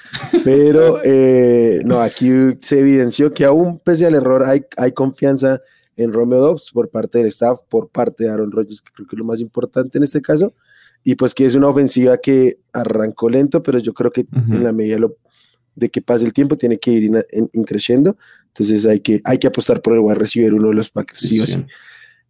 Pero 0.45 1.01
eh, 1.05 1.81
no, 1.85 2.01
aquí 2.01 2.31
se 2.61 2.81
evidenció 2.81 3.33
que 3.33 3.45
aún 3.45 3.79
pese 3.79 4.07
al 4.07 4.15
error 4.15 4.45
hay, 4.45 4.65
hay 4.77 4.93
confianza 4.93 5.61
en 5.97 6.13
Romeo 6.13 6.41
Dobbs 6.41 6.71
por 6.73 6.89
parte 6.89 7.19
del 7.19 7.29
staff, 7.29 7.61
por 7.69 7.89
parte 7.89 8.25
de 8.25 8.31
Aaron 8.31 8.51
Rodgers, 8.51 8.81
que 8.81 8.93
creo 8.93 9.07
que 9.07 9.17
es 9.17 9.19
lo 9.19 9.25
más 9.25 9.41
importante 9.41 9.99
en 9.99 10.05
este 10.05 10.23
caso, 10.23 10.55
y 11.05 11.17
pues 11.17 11.35
que 11.35 11.45
es 11.45 11.55
una 11.55 11.69
ofensiva 11.69 12.17
que 12.19 12.59
arrancó 12.73 13.29
lento, 13.29 13.63
pero 13.63 13.79
yo 13.79 13.93
creo 13.93 14.11
que 14.11 14.25
en 14.33 14.65
la 14.65 14.73
medida 14.73 14.97
de 15.75 15.89
que 15.91 16.01
pase 16.01 16.25
el 16.25 16.33
tiempo 16.33 16.57
tiene 16.57 16.79
que 16.79 16.93
ir 16.93 17.13
creciendo, 17.67 18.17
entonces 18.49 18.87
hay 18.87 19.01
que, 19.01 19.21
hay 19.25 19.39
que 19.39 19.49
apostar 19.49 19.83
por 19.83 19.95
el 19.95 20.01
wide 20.01 20.15
receiver, 20.15 20.55
uno 20.55 20.69
de 20.69 20.75
los 20.75 20.91
Packers, 20.91 21.21
sí, 21.21 21.41
o 21.41 21.47
sí. 21.47 21.65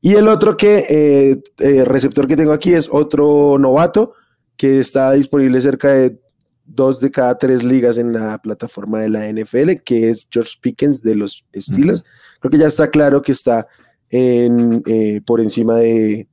Y 0.04 0.16
el 0.16 0.26
otro 0.26 0.56
que, 0.56 0.84
eh, 0.90 1.42
eh, 1.60 1.84
receptor 1.84 2.26
que 2.26 2.36
tengo 2.36 2.52
aquí 2.52 2.74
es 2.74 2.88
otro 2.90 3.56
novato 3.56 4.14
que 4.56 4.80
está 4.80 5.12
disponible 5.12 5.60
cerca 5.60 5.92
de 5.92 6.20
dos 6.64 7.00
de 7.00 7.12
cada 7.12 7.38
tres 7.38 7.62
ligas 7.62 7.98
en 7.98 8.12
la 8.12 8.38
plataforma 8.38 8.98
de 8.98 9.08
la 9.08 9.28
NFL, 9.28 9.82
que 9.84 10.10
es 10.10 10.26
George 10.28 10.54
Pickens 10.60 11.02
de 11.02 11.14
los 11.14 11.44
Steelers. 11.54 12.04
Creo 12.40 12.50
que 12.50 12.58
ya 12.58 12.66
está 12.66 12.90
claro 12.90 13.22
que 13.22 13.30
está 13.30 13.68
en, 14.10 14.82
eh, 14.86 15.20
por 15.24 15.40
encima 15.40 15.76
de, 15.76 16.28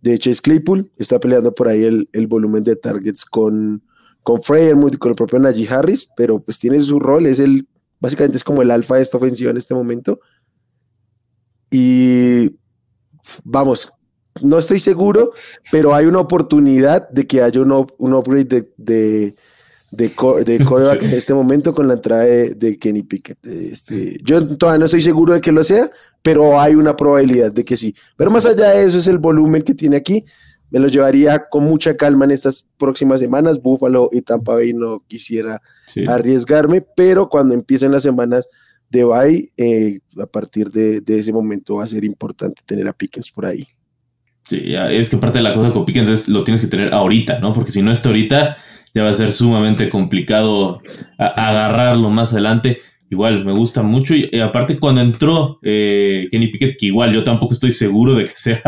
de, 0.00 0.18
Chase 0.18 0.42
Claypool, 0.42 0.90
está 0.96 1.20
peleando 1.20 1.54
por 1.54 1.68
ahí 1.68 1.84
el, 1.84 2.08
el 2.12 2.26
volumen 2.26 2.64
de 2.64 2.74
targets 2.74 3.24
con, 3.24 3.84
con 4.24 4.42
Freyermuth 4.42 4.94
y 4.94 4.98
con 4.98 5.10
el 5.10 5.16
propio 5.16 5.38
Najee 5.38 5.68
Harris, 5.68 6.08
pero 6.16 6.42
pues 6.42 6.58
tiene 6.58 6.80
su 6.80 6.98
rol, 6.98 7.26
es 7.26 7.38
el, 7.38 7.68
básicamente 8.00 8.38
es 8.38 8.44
como 8.44 8.60
el 8.62 8.72
alfa 8.72 8.96
de 8.96 9.02
esta 9.02 9.18
ofensiva 9.18 9.52
en 9.52 9.56
este 9.56 9.74
momento. 9.74 10.18
Y 11.70 12.56
vamos, 13.44 13.92
no 14.42 14.58
estoy 14.58 14.78
seguro, 14.78 15.32
pero 15.70 15.94
hay 15.94 16.06
una 16.06 16.20
oportunidad 16.20 17.08
de 17.10 17.26
que 17.26 17.42
haya 17.42 17.60
un, 17.60 17.86
un 17.98 18.14
upgrade 18.14 18.44
de, 18.44 18.70
de, 18.76 19.34
de, 19.90 20.12
en 21.02 21.10
este 21.10 21.34
momento 21.34 21.74
con 21.74 21.88
la 21.88 21.94
entrada 21.94 22.24
de, 22.24 22.78
Kenny 22.78 23.02
Pickett. 23.02 23.44
Este, 23.46 24.18
yo 24.22 24.56
todavía 24.56 24.80
no 24.80 24.84
estoy 24.86 25.00
seguro 25.00 25.34
de 25.34 25.40
que 25.40 25.52
lo 25.52 25.62
sea, 25.62 25.90
pero 26.22 26.60
hay 26.60 26.74
una 26.74 26.96
probabilidad 26.96 27.52
de 27.52 27.64
que 27.64 27.76
sí. 27.76 27.94
Pero 28.16 28.30
más 28.30 28.46
allá 28.46 28.70
de 28.70 28.84
eso 28.84 28.98
es 28.98 29.06
el 29.06 29.18
volumen 29.18 29.62
que 29.62 29.74
tiene 29.74 29.96
aquí. 29.96 30.24
Me 30.70 30.80
lo 30.80 30.88
llevaría 30.88 31.44
con 31.48 31.64
mucha 31.64 31.96
calma 31.96 32.24
en 32.24 32.32
estas 32.32 32.66
próximas 32.78 33.20
semanas. 33.20 33.62
Buffalo 33.62 34.08
y 34.10 34.22
Tampa 34.22 34.54
Bay 34.54 34.72
no 34.72 35.04
quisiera 35.06 35.62
arriesgarme, 36.08 36.84
pero 36.96 37.28
cuando 37.28 37.54
empiecen 37.54 37.92
las 37.92 38.02
semanas 38.02 38.48
de 38.94 39.04
Bay, 39.04 39.50
eh, 39.56 39.98
a 40.20 40.26
partir 40.26 40.70
de, 40.70 41.00
de 41.00 41.18
ese 41.18 41.32
momento 41.32 41.76
va 41.76 41.84
a 41.84 41.88
ser 41.88 42.04
importante 42.04 42.62
tener 42.64 42.86
a 42.86 42.92
Pickens 42.92 43.30
por 43.30 43.44
ahí. 43.44 43.66
Sí, 44.44 44.62
es 44.90 45.10
que 45.10 45.16
parte 45.16 45.38
de 45.38 45.42
la 45.42 45.54
cosa 45.54 45.72
con 45.72 45.84
Pickens 45.84 46.08
es 46.08 46.28
lo 46.28 46.44
tienes 46.44 46.60
que 46.60 46.66
tener 46.66 46.92
ahorita, 46.92 47.40
¿no? 47.40 47.52
Porque 47.54 47.72
si 47.72 47.82
no 47.82 47.90
está 47.90 48.10
ahorita, 48.10 48.56
ya 48.94 49.02
va 49.02 49.10
a 49.10 49.14
ser 49.14 49.32
sumamente 49.32 49.88
complicado 49.88 50.80
agarrarlo 51.18 52.10
más 52.10 52.32
adelante. 52.32 52.78
Igual, 53.10 53.44
me 53.44 53.52
gusta 53.52 53.82
mucho. 53.82 54.14
Y, 54.14 54.38
aparte, 54.40 54.78
cuando 54.78 55.00
entró 55.00 55.58
eh, 55.62 56.28
Kenny 56.30 56.48
Pickett, 56.48 56.76
que 56.78 56.86
igual 56.86 57.12
yo 57.12 57.24
tampoco 57.24 57.54
estoy 57.54 57.72
seguro 57.72 58.14
de 58.14 58.24
que 58.26 58.32
sea 58.34 58.60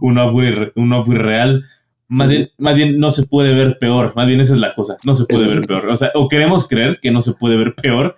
un 0.00 0.18
upgrade, 0.18 0.72
un 0.76 1.04
real. 1.14 1.64
Más 2.10 2.30
bien, 2.30 2.48
más 2.56 2.74
bien 2.74 2.98
no 2.98 3.10
se 3.10 3.26
puede 3.26 3.54
ver 3.54 3.76
peor. 3.78 4.14
Más 4.16 4.26
bien 4.26 4.40
esa 4.40 4.54
es 4.54 4.60
la 4.60 4.74
cosa. 4.74 4.96
No 5.04 5.14
se 5.14 5.26
puede 5.26 5.46
ver 5.46 5.66
peor. 5.66 5.88
O 5.90 5.96
sea, 5.96 6.10
o 6.14 6.28
queremos 6.28 6.66
creer 6.66 7.00
que 7.00 7.10
no 7.10 7.20
se 7.20 7.34
puede 7.34 7.56
ver 7.56 7.74
peor 7.74 8.16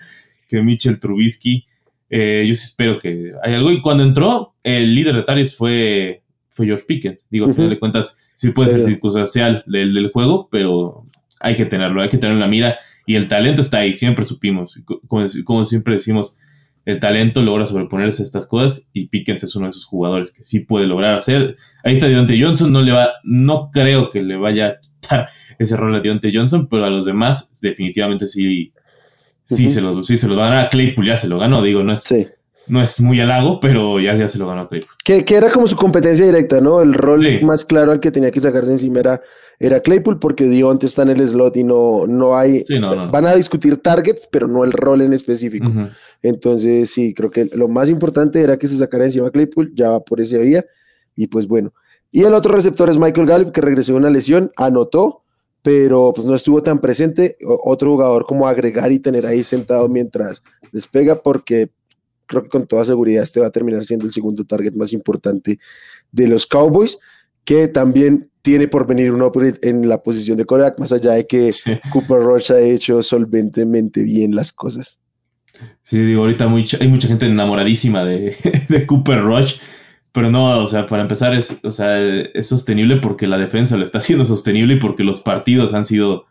que 0.50 0.62
Mitchell 0.62 0.98
Trubisky. 0.98 1.64
Eh, 2.08 2.44
yo 2.46 2.52
espero 2.52 2.98
que 2.98 3.30
hay 3.42 3.54
algo. 3.54 3.70
Y 3.70 3.80
cuando 3.80 4.02
entró, 4.02 4.56
el 4.64 4.94
líder 4.94 5.14
de 5.14 5.22
targets 5.22 5.54
fue 5.54 6.22
fue 6.50 6.66
George 6.66 6.84
Pickens. 6.86 7.26
Digo, 7.30 7.46
al 7.46 7.54
final 7.54 7.70
de 7.70 7.78
cuentas, 7.78 8.18
sí 8.34 8.50
puede 8.50 8.70
ser 8.70 8.80
circunstancial 8.80 9.62
del, 9.66 9.94
del 9.94 10.10
juego, 10.10 10.48
pero 10.50 11.06
hay 11.38 11.56
que 11.56 11.64
tenerlo, 11.64 12.02
hay 12.02 12.08
que 12.08 12.18
tenerlo 12.18 12.36
en 12.36 12.40
la 12.40 12.48
mira. 12.48 12.78
Y 13.06 13.14
el 13.14 13.28
talento 13.28 13.60
está 13.60 13.78
ahí, 13.78 13.94
siempre 13.94 14.24
supimos. 14.24 14.78
Como, 15.06 15.24
como 15.44 15.64
siempre 15.64 15.94
decimos, 15.94 16.36
el 16.84 16.98
talento 17.00 17.42
logra 17.42 17.66
sobreponerse 17.66 18.22
a 18.22 18.24
estas 18.24 18.46
cosas 18.46 18.90
y 18.92 19.08
Pickens 19.08 19.44
es 19.44 19.54
uno 19.54 19.66
de 19.66 19.70
esos 19.70 19.84
jugadores 19.84 20.32
que 20.32 20.44
sí 20.44 20.60
puede 20.60 20.86
lograr 20.86 21.14
hacer. 21.14 21.56
Ahí 21.84 21.92
está 21.92 22.08
Deontay 22.08 22.42
Johnson, 22.42 22.72
no 22.72 22.82
le 22.82 22.92
va, 22.92 23.10
no 23.22 23.70
creo 23.70 24.10
que 24.10 24.22
le 24.22 24.36
vaya 24.36 24.66
a 24.66 24.80
quitar 24.80 25.28
ese 25.58 25.76
rol 25.76 25.94
a 25.94 26.00
Deontay 26.00 26.34
Johnson, 26.34 26.68
pero 26.68 26.84
a 26.84 26.90
los 26.90 27.06
demás 27.06 27.58
definitivamente 27.60 28.26
sí, 28.26 28.72
sí, 29.44 29.68
se, 29.68 29.80
los, 29.80 30.06
sí 30.06 30.16
se 30.16 30.28
los 30.28 30.36
van 30.36 30.56
a. 30.56 30.68
Claypool 30.68 31.06
ya 31.06 31.16
se 31.16 31.28
lo 31.28 31.38
ganó, 31.38 31.62
digo, 31.62 31.82
no 31.82 31.92
es, 31.92 32.04
no 32.66 32.82
es 32.82 33.00
muy 33.00 33.20
halago, 33.20 33.58
pero 33.60 33.98
ya, 34.00 34.14
ya 34.14 34.28
se 34.28 34.38
lo 34.38 34.46
ganó 34.46 34.62
a 34.62 34.68
Claypool. 34.68 34.90
Que, 35.04 35.24
que, 35.24 35.34
era 35.34 35.50
como 35.50 35.66
su 35.66 35.76
competencia 35.76 36.24
directa, 36.24 36.60
¿no? 36.60 36.80
El 36.80 36.94
rol 36.94 37.22
más 37.42 37.64
claro 37.64 37.92
al 37.92 38.00
que 38.00 38.10
tenía 38.10 38.30
que 38.30 38.40
sacarse 38.40 38.70
encima 38.72 39.00
era, 39.00 39.20
era 39.58 39.80
Claypool, 39.80 40.18
porque 40.18 40.44
Dionte 40.44 40.86
está 40.86 41.02
en 41.02 41.10
el 41.10 41.26
slot 41.26 41.56
y 41.56 41.64
no, 41.64 42.06
no 42.06 42.36
hay. 42.36 42.64
Van 43.10 43.26
a 43.26 43.34
discutir 43.34 43.76
targets, 43.78 44.28
pero 44.30 44.46
no 44.46 44.64
el 44.64 44.72
rol 44.72 45.00
en 45.02 45.12
específico. 45.12 45.70
Entonces, 46.22 46.90
sí, 46.90 47.12
creo 47.14 47.30
que 47.30 47.48
lo 47.54 47.68
más 47.68 47.90
importante 47.90 48.40
era 48.40 48.58
que 48.58 48.68
se 48.68 48.76
sacara 48.76 49.04
encima 49.04 49.28
a 49.28 49.30
Claypool, 49.30 49.72
ya 49.74 49.90
va 49.90 50.00
por 50.00 50.20
ese 50.20 50.38
vía, 50.38 50.64
y 51.16 51.26
pues 51.26 51.46
bueno. 51.46 51.72
Y 52.12 52.24
el 52.24 52.34
otro 52.34 52.52
receptor 52.52 52.90
es 52.90 52.98
Michael 52.98 53.26
Gallup, 53.26 53.52
que 53.52 53.60
regresó 53.60 53.92
de 53.92 53.98
una 53.98 54.10
lesión, 54.10 54.50
anotó, 54.56 55.19
pero 55.62 56.12
pues 56.14 56.26
no 56.26 56.34
estuvo 56.34 56.62
tan 56.62 56.80
presente. 56.80 57.36
otro 57.64 57.90
jugador 57.90 58.26
como 58.26 58.48
agregar 58.48 58.92
y 58.92 58.98
tener 58.98 59.26
ahí 59.26 59.42
sentado 59.42 59.88
mientras 59.88 60.42
despega, 60.72 61.22
porque 61.22 61.70
creo 62.26 62.44
que 62.44 62.48
con 62.48 62.66
toda 62.66 62.84
seguridad 62.84 63.22
este 63.22 63.40
va 63.40 63.48
a 63.48 63.50
terminar 63.50 63.84
siendo 63.84 64.06
el 64.06 64.12
segundo 64.12 64.44
target 64.44 64.74
más 64.74 64.92
importante 64.92 65.58
de 66.12 66.28
los 66.28 66.46
Cowboys, 66.46 66.98
que 67.44 67.68
también 67.68 68.30
tiene 68.42 68.68
por 68.68 68.86
venir 68.86 69.12
un 69.12 69.22
upgrade 69.22 69.58
en 69.62 69.88
la 69.88 70.02
posición 70.02 70.38
de 70.38 70.44
coreback, 70.44 70.78
más 70.78 70.92
allá 70.92 71.12
de 71.12 71.26
que 71.26 71.52
Cooper 71.92 72.20
Rush 72.20 72.52
ha 72.52 72.60
hecho 72.60 73.02
solventemente 73.02 74.02
bien 74.02 74.34
las 74.34 74.52
cosas. 74.52 75.00
Sí, 75.82 75.98
digo, 75.98 76.22
ahorita 76.22 76.44
hay 76.80 76.88
mucha 76.88 77.08
gente 77.08 77.26
enamoradísima 77.26 78.04
de, 78.04 78.34
Cooper 78.86 79.22
Rush, 79.22 79.56
pero 80.12 80.30
no, 80.30 80.62
o 80.62 80.66
sea, 80.66 80.86
para 80.86 81.02
empezar, 81.02 81.34
es, 81.34 81.58
o 81.62 81.70
sea, 81.70 81.98
es 81.98 82.46
sostenible 82.46 82.96
porque 82.96 83.26
la 83.26 83.38
defensa 83.38 83.76
lo 83.76 83.84
está 83.84 83.98
haciendo 83.98 84.24
sostenible 84.24 84.74
y 84.74 84.78
porque 84.78 85.04
los 85.04 85.20
partidos 85.20 85.74
han 85.74 85.84
sido 85.84 86.26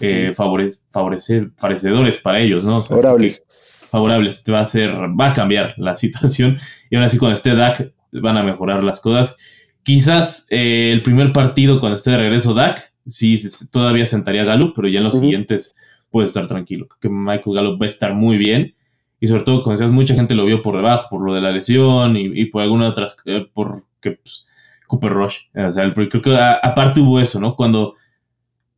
eh, 0.00 0.32
favorecedores 0.34 2.16
para 2.18 2.40
ellos, 2.40 2.64
¿no? 2.64 2.80
Favorables 2.80 3.42
favorables. 3.90 4.42
Va 4.50 4.60
a 4.60 4.64
ser, 4.64 4.90
va 5.20 5.28
a 5.28 5.32
cambiar 5.32 5.74
la 5.78 5.96
situación. 5.96 6.58
Y 6.88 6.96
aún 6.96 7.04
así, 7.04 7.18
cuando 7.18 7.34
esté 7.34 7.54
Dak, 7.54 7.92
van 8.12 8.36
a 8.36 8.42
mejorar 8.42 8.82
las 8.82 9.00
cosas. 9.00 9.36
Quizás 9.82 10.46
eh, 10.50 10.90
el 10.92 11.02
primer 11.02 11.32
partido, 11.32 11.80
cuando 11.80 11.96
esté 11.96 12.12
de 12.12 12.18
regreso 12.18 12.54
Dak, 12.54 12.92
sí 13.06 13.40
todavía 13.72 14.06
sentaría 14.06 14.44
Gallup, 14.44 14.74
pero 14.74 14.88
ya 14.88 14.98
en 14.98 15.04
los 15.04 15.18
siguientes 15.18 15.74
puede 16.10 16.26
estar 16.26 16.46
tranquilo. 16.46 16.86
que 17.00 17.08
Michael 17.08 17.56
Gallup 17.56 17.80
va 17.80 17.86
a 17.86 17.88
estar 17.88 18.14
muy 18.14 18.36
bien. 18.36 18.74
Y 19.20 19.28
sobre 19.28 19.42
todo, 19.42 19.62
como 19.62 19.72
decías, 19.72 19.90
mucha 19.90 20.14
gente 20.14 20.34
lo 20.34 20.46
vio 20.46 20.62
por 20.62 20.76
debajo, 20.76 21.08
por 21.10 21.22
lo 21.22 21.34
de 21.34 21.42
la 21.42 21.52
lesión 21.52 22.16
y, 22.16 22.46
por 22.46 22.62
algunas 22.62 22.90
otras, 22.90 23.16
eh, 23.26 23.46
porque 23.52 24.12
pues, 24.12 24.48
Cooper 24.86 25.12
Rush. 25.12 25.36
O 25.54 25.70
sea, 25.70 25.92
creo 25.92 26.22
que 26.22 26.36
aparte 26.36 27.00
hubo 27.00 27.20
eso, 27.20 27.38
¿no? 27.38 27.54
Cuando 27.54 27.94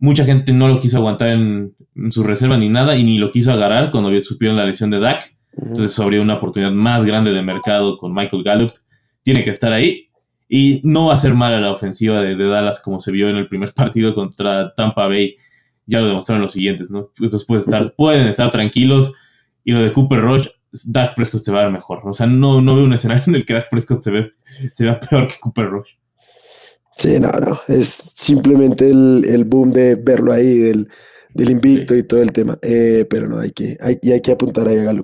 Mucha 0.02 0.24
gente 0.24 0.52
no 0.52 0.66
lo 0.66 0.80
quiso 0.80 0.98
aguantar 0.98 1.28
en, 1.28 1.76
su 2.10 2.24
reserva 2.24 2.56
ni 2.56 2.68
nada 2.68 2.96
y 2.96 3.04
ni 3.04 3.18
lo 3.18 3.30
quiso 3.30 3.52
agarrar 3.52 3.92
cuando 3.92 4.20
supieron 4.20 4.56
la 4.56 4.64
lesión 4.64 4.90
de 4.90 4.98
Dak. 4.98 5.32
Entonces 5.52 5.96
abrió 6.00 6.22
una 6.22 6.34
oportunidad 6.34 6.72
más 6.72 7.04
grande 7.04 7.32
de 7.32 7.40
mercado 7.40 7.98
con 7.98 8.12
Michael 8.12 8.42
Gallup. 8.42 8.72
Tiene 9.22 9.44
que 9.44 9.50
estar 9.50 9.72
ahí. 9.72 10.08
Y 10.48 10.80
no 10.82 11.06
va 11.06 11.14
a 11.14 11.16
ser 11.16 11.34
mala 11.34 11.60
la 11.60 11.70
ofensiva 11.70 12.20
de, 12.20 12.34
Dallas 12.34 12.82
como 12.82 12.98
se 12.98 13.12
vio 13.12 13.28
en 13.28 13.36
el 13.36 13.46
primer 13.46 13.72
partido 13.74 14.12
contra 14.12 14.74
Tampa 14.74 15.06
Bay. 15.06 15.36
Ya 15.86 16.00
lo 16.00 16.08
demostraron 16.08 16.42
los 16.42 16.52
siguientes, 16.52 16.90
¿no? 16.90 17.10
Entonces 17.20 17.48
estar, 17.48 17.94
pueden 17.94 18.26
estar 18.26 18.50
tranquilos. 18.50 19.14
Y 19.64 19.72
lo 19.72 19.82
de 19.82 19.92
Cooper 19.92 20.20
Rush, 20.20 20.48
Dak 20.86 21.14
Prescott 21.14 21.44
se 21.44 21.52
va 21.52 21.60
a 21.60 21.64
ver 21.64 21.72
mejor. 21.72 22.00
O 22.04 22.12
sea, 22.12 22.26
no, 22.26 22.60
no 22.60 22.74
veo 22.74 22.84
un 22.84 22.92
escenario 22.92 23.24
en 23.28 23.34
el 23.36 23.44
que 23.44 23.54
Dak 23.54 23.70
Prescott 23.70 24.02
se, 24.02 24.10
ve, 24.10 24.32
se 24.72 24.84
vea 24.84 24.98
peor 24.98 25.28
que 25.28 25.34
Cooper 25.40 25.68
Rush. 25.68 25.90
Sí, 26.96 27.18
no, 27.18 27.30
no, 27.32 27.58
es 27.68 27.88
simplemente 28.14 28.88
el, 28.88 29.44
boom 29.44 29.72
de 29.72 29.96
verlo 29.96 30.32
ahí, 30.32 30.58
del, 30.58 30.88
del 31.34 31.50
invicto 31.50 31.96
y 31.96 32.04
todo 32.04 32.22
el 32.22 32.32
tema. 32.32 32.58
Eh, 32.62 33.06
pero 33.08 33.26
no, 33.26 33.38
hay 33.38 33.50
que, 33.50 33.76
hay, 33.80 33.98
y 34.02 34.12
hay 34.12 34.20
que 34.20 34.32
apuntar 34.32 34.68
ahí 34.68 34.78
a 34.78 34.84
Galo. 34.84 35.02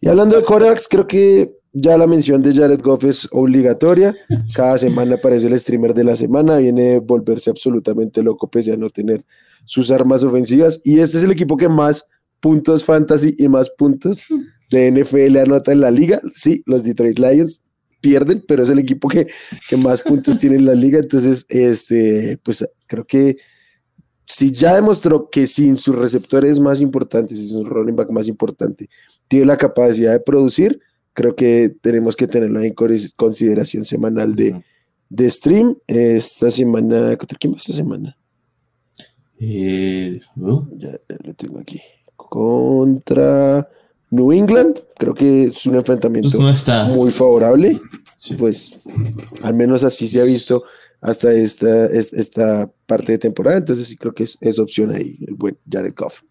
Y 0.00 0.08
hablando 0.08 0.36
de 0.36 0.44
Corax, 0.44 0.88
creo 0.88 1.06
que 1.06 1.56
ya 1.72 1.96
la 1.96 2.06
mención 2.06 2.42
de 2.42 2.54
Jared 2.54 2.80
Goff 2.82 3.04
es 3.04 3.28
obligatoria. 3.32 4.14
Cada 4.54 4.78
semana 4.78 5.14
aparece 5.14 5.46
el 5.46 5.58
streamer 5.58 5.94
de 5.94 6.04
la 6.04 6.16
semana, 6.16 6.58
viene 6.58 6.96
a 6.96 7.00
volverse 7.00 7.50
absolutamente 7.50 8.22
loco 8.22 8.50
pese 8.50 8.72
a 8.72 8.76
no 8.76 8.90
tener 8.90 9.24
sus 9.64 9.90
armas 9.90 10.22
ofensivas. 10.22 10.80
Y 10.84 11.00
este 11.00 11.18
es 11.18 11.24
el 11.24 11.32
equipo 11.32 11.56
que 11.56 11.68
más 11.68 12.08
puntos 12.42 12.84
fantasy 12.84 13.36
y 13.38 13.48
más 13.48 13.70
puntos 13.70 14.20
de 14.68 14.90
NFL 14.90 15.38
anota 15.38 15.72
en 15.72 15.80
la 15.80 15.90
liga. 15.90 16.20
Sí, 16.34 16.62
los 16.66 16.82
Detroit 16.82 17.18
Lions 17.18 17.62
pierden, 18.00 18.44
pero 18.46 18.64
es 18.64 18.68
el 18.68 18.80
equipo 18.80 19.08
que, 19.08 19.28
más 19.78 20.02
puntos 20.02 20.40
tiene 20.40 20.56
en 20.56 20.66
la 20.66 20.74
liga. 20.74 20.98
Entonces, 20.98 21.46
este, 21.48 22.38
pues 22.42 22.68
creo 22.88 23.06
que 23.06 23.36
si 24.26 24.50
ya 24.50 24.74
demostró 24.74 25.30
que 25.30 25.46
sin 25.46 25.76
sus 25.76 25.94
receptores 25.94 26.58
más 26.58 26.80
importantes, 26.80 27.38
sin 27.38 27.48
su 27.48 27.64
running 27.64 27.94
back 27.94 28.10
más 28.10 28.26
importante, 28.26 28.90
tiene 29.28 29.46
la 29.46 29.56
capacidad 29.56 30.12
de 30.12 30.20
producir, 30.20 30.80
creo 31.12 31.36
que 31.36 31.72
tenemos 31.80 32.16
que 32.16 32.26
tenerlo 32.26 32.60
en 32.60 32.74
consideración 33.14 33.84
semanal 33.84 34.34
de, 34.34 34.60
de 35.08 35.30
stream. 35.30 35.76
Esta 35.86 36.50
semana, 36.50 37.16
¿contra 37.16 37.38
quién 37.38 37.52
va 37.52 37.58
esta 37.58 37.72
semana? 37.72 38.16
Eh, 39.38 40.20
Ya 40.34 40.98
lo 41.24 41.34
tengo 41.34 41.60
aquí. 41.60 41.80
Contra 42.32 43.68
New 44.08 44.32
England, 44.32 44.78
creo 44.96 45.12
que 45.12 45.44
es 45.44 45.66
un 45.66 45.74
enfrentamiento 45.74 46.40
muy 46.88 47.10
favorable. 47.10 47.78
pues 48.38 48.80
al 49.42 49.52
menos 49.52 49.84
así 49.84 50.08
se 50.08 50.18
ha 50.18 50.24
visto 50.24 50.64
hasta 51.02 51.30
esta, 51.30 51.84
esta 51.84 52.70
parte 52.86 53.12
de 53.12 53.18
temporada. 53.18 53.58
Entonces 53.58 53.86
sí 53.86 53.98
creo 53.98 54.14
que 54.14 54.24
es, 54.24 54.58
opción 54.58 54.94
ahí, 54.94 55.18
el 55.28 55.34
buen 55.34 55.58
Jared 55.70 55.92
Goff. 55.94 56.22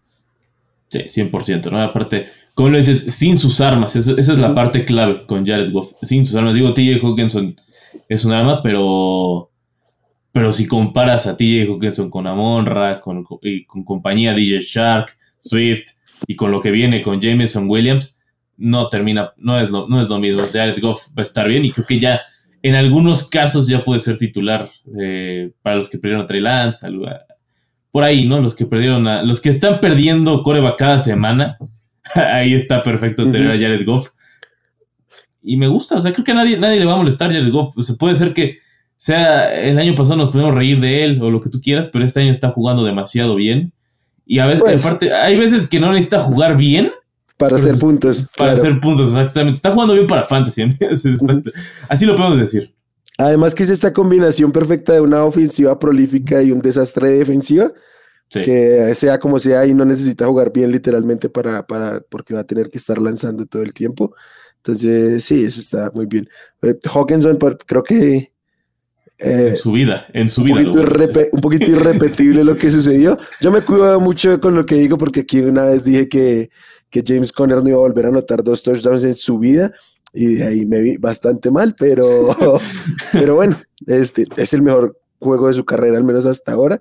Sí, 0.88 0.98
100%, 0.98 1.70
¿no? 1.70 1.80
Aparte, 1.80 2.26
como 2.52 2.70
lo 2.70 2.78
dices, 2.78 3.14
sin 3.14 3.38
sus 3.38 3.60
armas, 3.60 3.94
esa, 3.94 4.10
es 4.18 4.38
la 4.38 4.56
parte 4.56 4.84
clave 4.84 5.24
con 5.24 5.46
Jared 5.46 5.70
Goff. 5.70 5.92
Sin 6.02 6.26
sus 6.26 6.34
armas, 6.34 6.56
digo, 6.56 6.74
TJ 6.74 6.98
Hawkinson 7.00 7.54
es 8.08 8.24
un 8.24 8.32
arma, 8.32 8.60
pero 8.60 9.52
pero 10.32 10.52
si 10.52 10.66
comparas 10.66 11.28
a 11.28 11.36
TJ 11.36 11.68
Hawkinson 11.68 12.10
con 12.10 12.26
Amonra, 12.26 13.00
con, 13.00 13.24
y 13.40 13.64
con 13.66 13.84
compañía 13.84 14.34
DJ 14.34 14.62
Shark, 14.62 15.16
Swift 15.42 15.84
y 16.26 16.36
con 16.36 16.50
lo 16.50 16.60
que 16.60 16.70
viene 16.70 17.02
con 17.02 17.20
Jameson 17.20 17.68
Williams, 17.68 18.20
no 18.56 18.88
termina, 18.88 19.32
no 19.36 19.58
es 19.60 19.70
lo, 19.70 19.88
no 19.88 20.00
es 20.00 20.08
lo 20.08 20.18
mismo. 20.18 20.42
Jared 20.50 20.80
Goff 20.80 21.08
va 21.08 21.22
a 21.22 21.22
estar 21.22 21.48
bien 21.48 21.64
y 21.64 21.72
creo 21.72 21.86
que 21.86 21.98
ya 21.98 22.20
en 22.62 22.74
algunos 22.76 23.28
casos 23.28 23.66
ya 23.66 23.82
puede 23.82 24.00
ser 24.00 24.18
titular 24.18 24.70
eh, 25.00 25.50
para 25.62 25.76
los 25.76 25.90
que 25.90 25.98
perdieron 25.98 26.24
a 26.24 26.26
Trey 26.26 26.40
Lance, 26.40 26.86
por 27.90 28.04
ahí, 28.04 28.26
¿no? 28.26 28.40
Los 28.40 28.54
que 28.54 28.64
perdieron 28.64 29.06
a, 29.06 29.22
los 29.22 29.40
que 29.40 29.50
están 29.50 29.80
perdiendo 29.80 30.42
coreback 30.42 30.78
cada 30.78 31.00
semana, 31.00 31.58
ahí 32.14 32.54
está 32.54 32.82
perfecto 32.82 33.28
tener 33.30 33.50
a 33.50 33.56
Jared 33.56 33.84
Goff. 33.84 34.10
Y 35.42 35.56
me 35.56 35.66
gusta, 35.66 35.96
o 35.96 36.00
sea, 36.00 36.12
creo 36.12 36.24
que 36.24 36.32
a 36.32 36.36
nadie, 36.36 36.56
nadie 36.56 36.78
le 36.78 36.86
va 36.86 36.94
a 36.94 36.98
molestar 36.98 37.30
a 37.30 37.34
Jared 37.34 37.50
Goff. 37.50 37.76
O 37.76 37.82
sea, 37.82 37.96
puede 37.96 38.14
ser 38.14 38.32
que 38.32 38.58
sea 38.96 39.52
el 39.52 39.76
año 39.78 39.96
pasado 39.96 40.16
nos 40.16 40.30
podemos 40.30 40.54
reír 40.54 40.78
de 40.78 41.02
él 41.02 41.20
o 41.20 41.28
lo 41.28 41.40
que 41.40 41.50
tú 41.50 41.60
quieras, 41.60 41.88
pero 41.92 42.04
este 42.04 42.20
año 42.20 42.30
está 42.30 42.50
jugando 42.50 42.84
demasiado 42.84 43.34
bien. 43.34 43.72
Y 44.26 44.38
a 44.38 44.46
veces, 44.46 44.62
pues, 44.62 44.84
aparte, 44.84 45.12
hay 45.12 45.36
veces 45.36 45.68
que 45.68 45.80
no 45.80 45.92
necesita 45.92 46.20
jugar 46.20 46.56
bien 46.56 46.92
para 47.36 47.56
hacer 47.56 47.78
puntos. 47.78 48.24
Para 48.36 48.52
hacer 48.52 48.80
puntos, 48.80 49.10
exactamente. 49.10 49.56
Está 49.56 49.72
jugando 49.72 49.94
bien 49.94 50.06
para 50.06 50.22
Fantasy. 50.22 50.62
Así 51.88 52.06
lo 52.06 52.14
podemos 52.14 52.38
decir. 52.38 52.72
Además 53.18 53.54
que 53.54 53.64
es 53.64 53.68
esta 53.68 53.92
combinación 53.92 54.52
perfecta 54.52 54.92
de 54.92 55.00
una 55.00 55.24
ofensiva 55.24 55.78
prolífica 55.78 56.42
y 56.42 56.52
un 56.52 56.60
desastre 56.60 57.10
defensiva. 57.10 57.72
Que 58.30 58.94
sea 58.94 59.18
como 59.18 59.38
sea 59.38 59.66
y 59.66 59.74
no 59.74 59.84
necesita 59.84 60.26
jugar 60.26 60.50
bien 60.54 60.72
literalmente 60.72 61.28
para, 61.28 61.66
para, 61.66 62.00
porque 62.08 62.32
va 62.32 62.40
a 62.40 62.46
tener 62.46 62.70
que 62.70 62.78
estar 62.78 62.96
lanzando 62.96 63.44
todo 63.44 63.62
el 63.62 63.74
tiempo. 63.74 64.14
Entonces, 64.56 65.22
sí, 65.22 65.44
eso 65.44 65.60
está 65.60 65.90
muy 65.92 66.06
bien. 66.06 66.26
Eh, 66.62 66.78
Hawkinson, 66.82 67.36
creo 67.66 67.82
que 67.82 68.31
en 69.18 69.48
eh, 69.48 69.56
su 69.56 69.72
vida, 69.72 70.06
en 70.12 70.28
su 70.28 70.42
vida. 70.42 70.60
Un 70.60 71.40
poquito, 71.40 71.70
irrepetible 71.70 72.44
lo 72.44 72.56
que 72.56 72.70
sucedió. 72.70 73.18
Yo 73.40 73.50
me 73.50 73.62
cuido 73.62 74.00
mucho 74.00 74.40
con 74.40 74.54
lo 74.54 74.66
que 74.66 74.76
digo 74.76 74.98
porque 74.98 75.20
aquí 75.20 75.40
una 75.40 75.64
vez 75.64 75.84
dije 75.84 76.08
que, 76.08 76.50
que 76.90 77.04
James 77.06 77.32
Conner 77.32 77.62
no 77.62 77.68
iba 77.68 77.78
a 77.78 77.82
volver 77.82 78.06
a 78.06 78.08
anotar 78.08 78.42
dos 78.42 78.62
touchdowns 78.62 79.04
en 79.04 79.14
su 79.14 79.38
vida 79.38 79.72
y 80.12 80.34
de 80.34 80.44
ahí 80.44 80.66
me 80.66 80.80
vi 80.80 80.96
bastante 80.96 81.50
mal, 81.50 81.74
pero, 81.78 82.36
pero 83.12 83.36
bueno, 83.36 83.56
este 83.86 84.26
es 84.36 84.52
el 84.52 84.62
mejor 84.62 84.98
juego 85.18 85.48
de 85.48 85.54
su 85.54 85.64
carrera, 85.64 85.96
al 85.96 86.04
menos 86.04 86.26
hasta 86.26 86.52
ahora, 86.52 86.80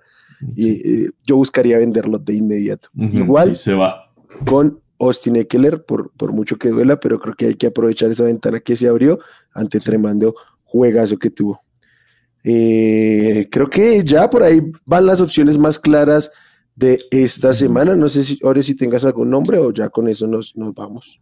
y, 0.55 1.05
yo 1.25 1.37
buscaría 1.37 1.77
venderlo 1.77 2.17
de 2.17 2.33
inmediato. 2.33 2.89
Igual 2.95 3.55
se 3.55 3.73
va. 3.73 4.11
con 4.45 4.81
Austin 4.99 5.35
Eckler, 5.35 5.85
por, 5.85 6.11
por 6.11 6.33
mucho 6.33 6.57
que 6.57 6.69
duela, 6.69 6.99
pero 6.99 7.19
creo 7.19 7.35
que 7.35 7.45
hay 7.47 7.53
que 7.55 7.67
aprovechar 7.67 8.09
esa 8.09 8.25
ventana 8.25 8.59
que 8.59 8.75
se 8.75 8.87
abrió 8.87 9.19
ante 9.53 9.79
tremendo 9.79 10.35
juegazo 10.63 11.17
que 11.17 11.29
tuvo. 11.29 11.61
Eh, 12.43 13.47
creo 13.51 13.69
que 13.69 14.03
ya 14.03 14.29
por 14.29 14.43
ahí 14.43 14.61
van 14.85 15.05
las 15.05 15.21
opciones 15.21 15.57
más 15.57 15.77
claras 15.79 16.31
de 16.75 16.99
esta 17.11 17.53
semana. 17.53 17.95
No 17.95 18.09
sé 18.09 18.23
si 18.23 18.39
ahora 18.43 18.63
si 18.63 18.75
tengas 18.75 19.05
algún 19.05 19.29
nombre 19.29 19.57
o 19.57 19.71
ya 19.71 19.89
con 19.89 20.07
eso 20.07 20.27
nos, 20.27 20.55
nos 20.55 20.73
vamos. 20.73 21.21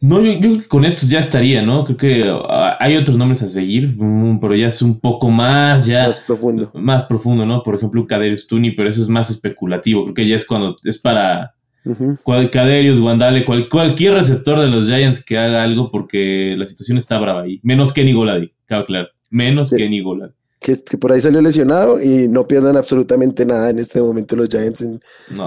No, 0.00 0.22
yo, 0.22 0.38
creo 0.38 0.60
que 0.60 0.68
con 0.68 0.84
estos 0.84 1.08
ya 1.08 1.20
estaría, 1.20 1.62
¿no? 1.62 1.84
Creo 1.84 1.96
que 1.96 2.38
ah, 2.48 2.76
hay 2.78 2.96
otros 2.96 3.16
nombres 3.16 3.42
a 3.42 3.48
seguir, 3.48 3.94
mm, 3.96 4.40
pero 4.40 4.54
ya 4.54 4.68
es 4.68 4.82
un 4.82 5.00
poco 5.00 5.30
más, 5.30 5.86
ya. 5.86 6.06
Más 6.06 6.20
profundo. 6.20 6.70
Más 6.74 7.04
profundo, 7.04 7.46
¿no? 7.46 7.62
Por 7.62 7.76
ejemplo, 7.76 8.06
Caderius 8.06 8.46
Tuni, 8.46 8.72
pero 8.72 8.90
eso 8.90 9.00
es 9.00 9.08
más 9.08 9.30
especulativo. 9.30 10.02
Creo 10.04 10.14
que 10.14 10.28
ya 10.28 10.36
es 10.36 10.46
cuando 10.46 10.76
es 10.84 10.98
para 10.98 11.54
uh 11.86 12.16
Caderius, 12.52 12.98
Wandale, 12.98 13.44
cualquier 13.44 14.14
receptor 14.14 14.60
de 14.60 14.66
los 14.66 14.86
Giants 14.86 15.24
que 15.24 15.38
haga 15.38 15.62
algo 15.62 15.90
porque 15.90 16.54
la 16.58 16.66
situación 16.66 16.98
está 16.98 17.18
brava 17.18 17.42
ahí. 17.42 17.60
Menos 17.62 17.92
Kenny 17.92 18.12
Goladi, 18.12 18.52
claro, 18.66 18.84
claro. 18.84 19.08
Menos 19.30 19.70
Kenny 19.70 20.00
Goladi 20.00 20.34
que, 20.60 20.76
por 20.98 21.12
ahí 21.12 21.20
salió 21.20 21.40
lesionado 21.40 22.00
y 22.00 22.28
no 22.28 22.48
pierdan 22.48 22.76
absolutamente 22.76 23.44
nada 23.44 23.70
en 23.70 23.78
este 23.78 24.00
momento 24.00 24.36
los 24.36 24.48
Giants 24.48 24.84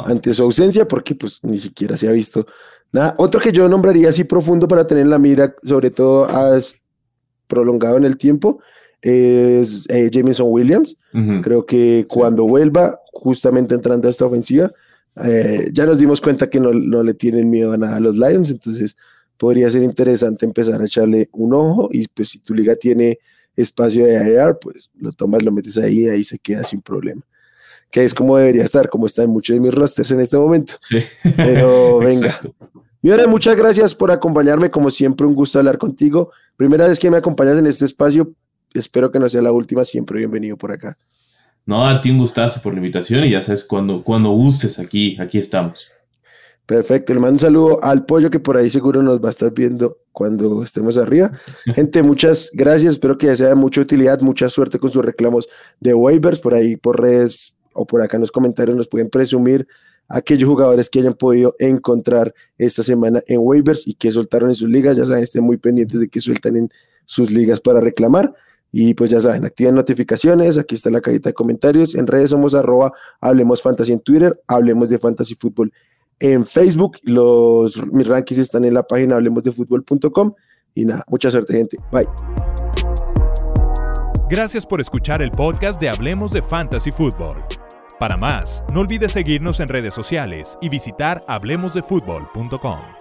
ante 0.06 0.34
su 0.34 0.44
ausencia, 0.44 0.88
porque 0.88 1.16
pues 1.16 1.40
ni 1.44 1.58
siquiera 1.58 1.98
se 1.98 2.08
ha 2.08 2.12
visto 2.12 2.46
nada. 2.92 3.16
Otro 3.18 3.42
que 3.42 3.52
yo 3.52 3.68
nombraría 3.68 4.10
así 4.10 4.24
profundo 4.24 4.68
para 4.68 4.86
tener 4.88 5.08
la 5.08 5.20
mira, 5.20 5.56
sobre 5.64 5.90
todo 5.90 6.28
prolongado 7.48 7.98
en 7.98 8.06
el 8.06 8.18
tiempo, 8.18 8.60
es 9.02 9.86
eh, 9.90 10.10
Jameson 10.12 10.48
Williams. 10.50 10.96
Creo 11.42 11.66
que 11.66 12.06
cuando 12.08 12.46
vuelva, 12.46 13.00
justamente 13.12 13.76
entrando 13.76 14.08
a 14.08 14.12
esta 14.12 14.26
ofensiva, 14.26 14.72
eh, 15.24 15.70
ya 15.74 15.86
nos 15.86 15.98
dimos 15.98 16.22
cuenta 16.22 16.50
que 16.50 16.60
no, 16.60 16.72
no, 16.72 17.04
le 17.04 17.14
tienen 17.14 17.50
miedo 17.50 17.74
a 17.74 17.78
nada 17.78 17.98
a 17.98 18.00
los 18.00 18.16
Lions, 18.16 18.52
entonces 18.52 18.96
podría 19.38 19.70
ser 19.70 19.84
interesante 19.84 20.46
empezar 20.46 20.82
a 20.82 20.86
echarle 20.86 21.30
un 21.34 21.54
ojo 21.54 21.90
y 21.92 22.08
pues 22.08 22.30
si 22.30 22.40
tu 22.40 22.54
liga 22.54 22.76
tiene 22.76 23.20
espacio 23.62 24.06
de 24.06 24.40
AR, 24.40 24.60
pues 24.60 24.90
lo 25.00 25.12
tomas, 25.12 25.44
lo 25.44 25.52
metes 25.52 25.78
ahí 25.78 26.06
y 26.06 26.10
ahí 26.10 26.24
se 26.24 26.40
queda 26.40 26.64
sin 26.64 26.82
problema. 26.82 27.22
Que 27.92 28.04
es 28.04 28.14
como 28.14 28.38
debería 28.38 28.64
estar, 28.64 28.90
como 28.90 29.06
está 29.06 29.24
en 29.24 29.32
muchos 29.32 29.56
de 29.56 29.60
mis 29.60 29.74
rosters 29.74 30.12
en 30.12 30.20
este 30.20 30.38
momento. 30.38 30.74
Sí. 30.80 31.00
Pero 31.36 32.00
venga. 32.00 32.40
Miore, 33.02 33.28
muchas 33.28 33.56
gracias 33.56 33.96
por 33.96 34.12
acompañarme. 34.12 34.70
Como 34.70 34.92
siempre, 34.92 35.26
un 35.26 35.34
gusto 35.34 35.58
hablar 35.58 35.78
contigo. 35.78 36.32
Primera 36.58 36.88
vez 36.88 37.00
que 37.00 37.10
me 37.10 37.18
acompañas 37.18 37.58
en 37.58 37.66
este 37.66 37.86
espacio. 37.86 38.34
Espero 38.74 39.12
que 39.12 39.20
no 39.20 39.30
sea 39.30 39.42
la 39.42 39.52
última. 39.52 39.84
Siempre 39.86 40.20
bienvenido 40.20 40.58
por 40.58 40.72
acá. 40.72 40.98
No, 41.66 41.88
a 41.88 42.02
ti 42.02 42.10
un 42.10 42.18
gustazo 42.18 42.62
por 42.62 42.74
la 42.74 42.80
invitación 42.80 43.24
y 43.26 43.32
ya 43.32 43.42
sabes, 43.42 43.64
cuando, 43.64 44.04
cuando 44.04 44.32
gustes 44.32 44.80
aquí, 44.80 45.18
aquí 45.20 45.38
estamos. 45.38 45.78
Perfecto, 46.70 47.16
le 47.16 47.20
mando 47.20 47.34
un 47.34 47.40
saludo 47.40 47.84
al 47.84 48.06
pollo 48.06 48.30
que 48.30 48.40
por 48.40 48.56
ahí 48.56 48.70
seguro 48.70 49.02
nos 49.02 49.20
va 49.20 49.30
a 49.30 49.32
estar 49.32 49.52
viendo 49.52 49.98
cuando 50.12 50.62
estemos 50.64 51.00
arriba. 51.00 51.32
Gente, 51.74 52.04
muchas 52.04 52.52
gracias, 52.54 52.92
espero 52.92 53.18
que 53.18 53.26
ya 53.26 53.36
sea 53.36 53.48
de 53.48 53.56
mucha 53.56 53.82
utilidad, 53.82 54.22
mucha 54.22 54.48
suerte 54.50 54.78
con 54.78 54.92
sus 54.92 55.04
reclamos 55.04 55.50
de 55.80 55.96
waivers, 55.96 56.40
por 56.40 56.54
ahí 56.54 56.76
por 56.76 57.02
redes 57.02 57.58
o 57.74 57.88
por 57.88 58.04
acá 58.04 58.18
en 58.18 58.22
los 58.22 58.32
comentarios 58.32 58.78
nos 58.78 58.88
pueden 58.88 59.10
presumir 59.10 59.68
aquellos 60.08 60.48
jugadores 60.48 60.92
que 60.92 61.00
hayan 61.00 61.16
podido 61.16 61.56
encontrar 61.58 62.36
esta 62.60 62.84
semana 62.84 63.24
en 63.26 63.40
waivers 63.42 63.88
y 63.88 63.96
que 63.96 64.12
soltaron 64.12 64.50
en 64.50 64.56
sus 64.56 64.70
ligas, 64.70 64.96
ya 64.96 65.08
saben, 65.08 65.24
estén 65.24 65.44
muy 65.44 65.58
pendientes 65.58 66.00
de 66.00 66.08
que 66.08 66.22
sueltan 66.22 66.56
en 66.56 66.70
sus 67.04 67.32
ligas 67.32 67.60
para 67.62 67.82
reclamar. 67.82 68.32
Y 68.72 68.94
pues 68.94 69.10
ya 69.10 69.20
saben, 69.20 69.44
activen 69.44 69.74
notificaciones, 69.74 70.60
aquí 70.60 70.76
está 70.76 70.92
la 70.92 71.02
cajita 71.02 71.30
de 71.30 71.34
comentarios, 71.34 71.96
en 71.96 72.06
redes 72.06 72.30
somos 72.30 72.54
arroba, 72.54 72.94
hablemos 73.20 73.64
fantasy 73.64 73.94
en 73.94 74.00
Twitter, 74.00 74.40
hablemos 74.46 74.92
de 74.92 75.00
fantasy 75.00 75.34
fútbol 75.34 75.74
en 76.20 76.46
Facebook. 76.46 76.98
Los, 77.04 77.86
mis 77.92 78.08
rankings 78.08 78.40
están 78.40 78.66
en 78.66 78.74
la 78.74 78.84
página 78.84 79.16
hablemosdefutbol.com. 79.16 80.34
Y 80.76 80.86
nada, 80.86 81.04
mucha 81.08 81.32
suerte, 81.32 81.54
gente. 81.54 81.78
Bye. 81.92 82.08
Gracias 84.30 84.66
por 84.66 84.80
escuchar 84.80 85.22
el 85.22 85.32
podcast 85.32 85.82
de 85.82 85.90
Hablemos 85.90 86.32
de 86.32 86.42
Fantasy 86.42 86.92
Football. 86.92 87.44
Para 88.00 88.16
más, 88.16 88.64
no 88.72 88.82
olvides 88.82 89.12
seguirnos 89.12 89.60
en 89.60 89.68
redes 89.68 89.94
sociales 89.94 90.58
y 90.62 90.70
visitar 90.70 91.26
hablemosdefutbol.com. 91.28 92.99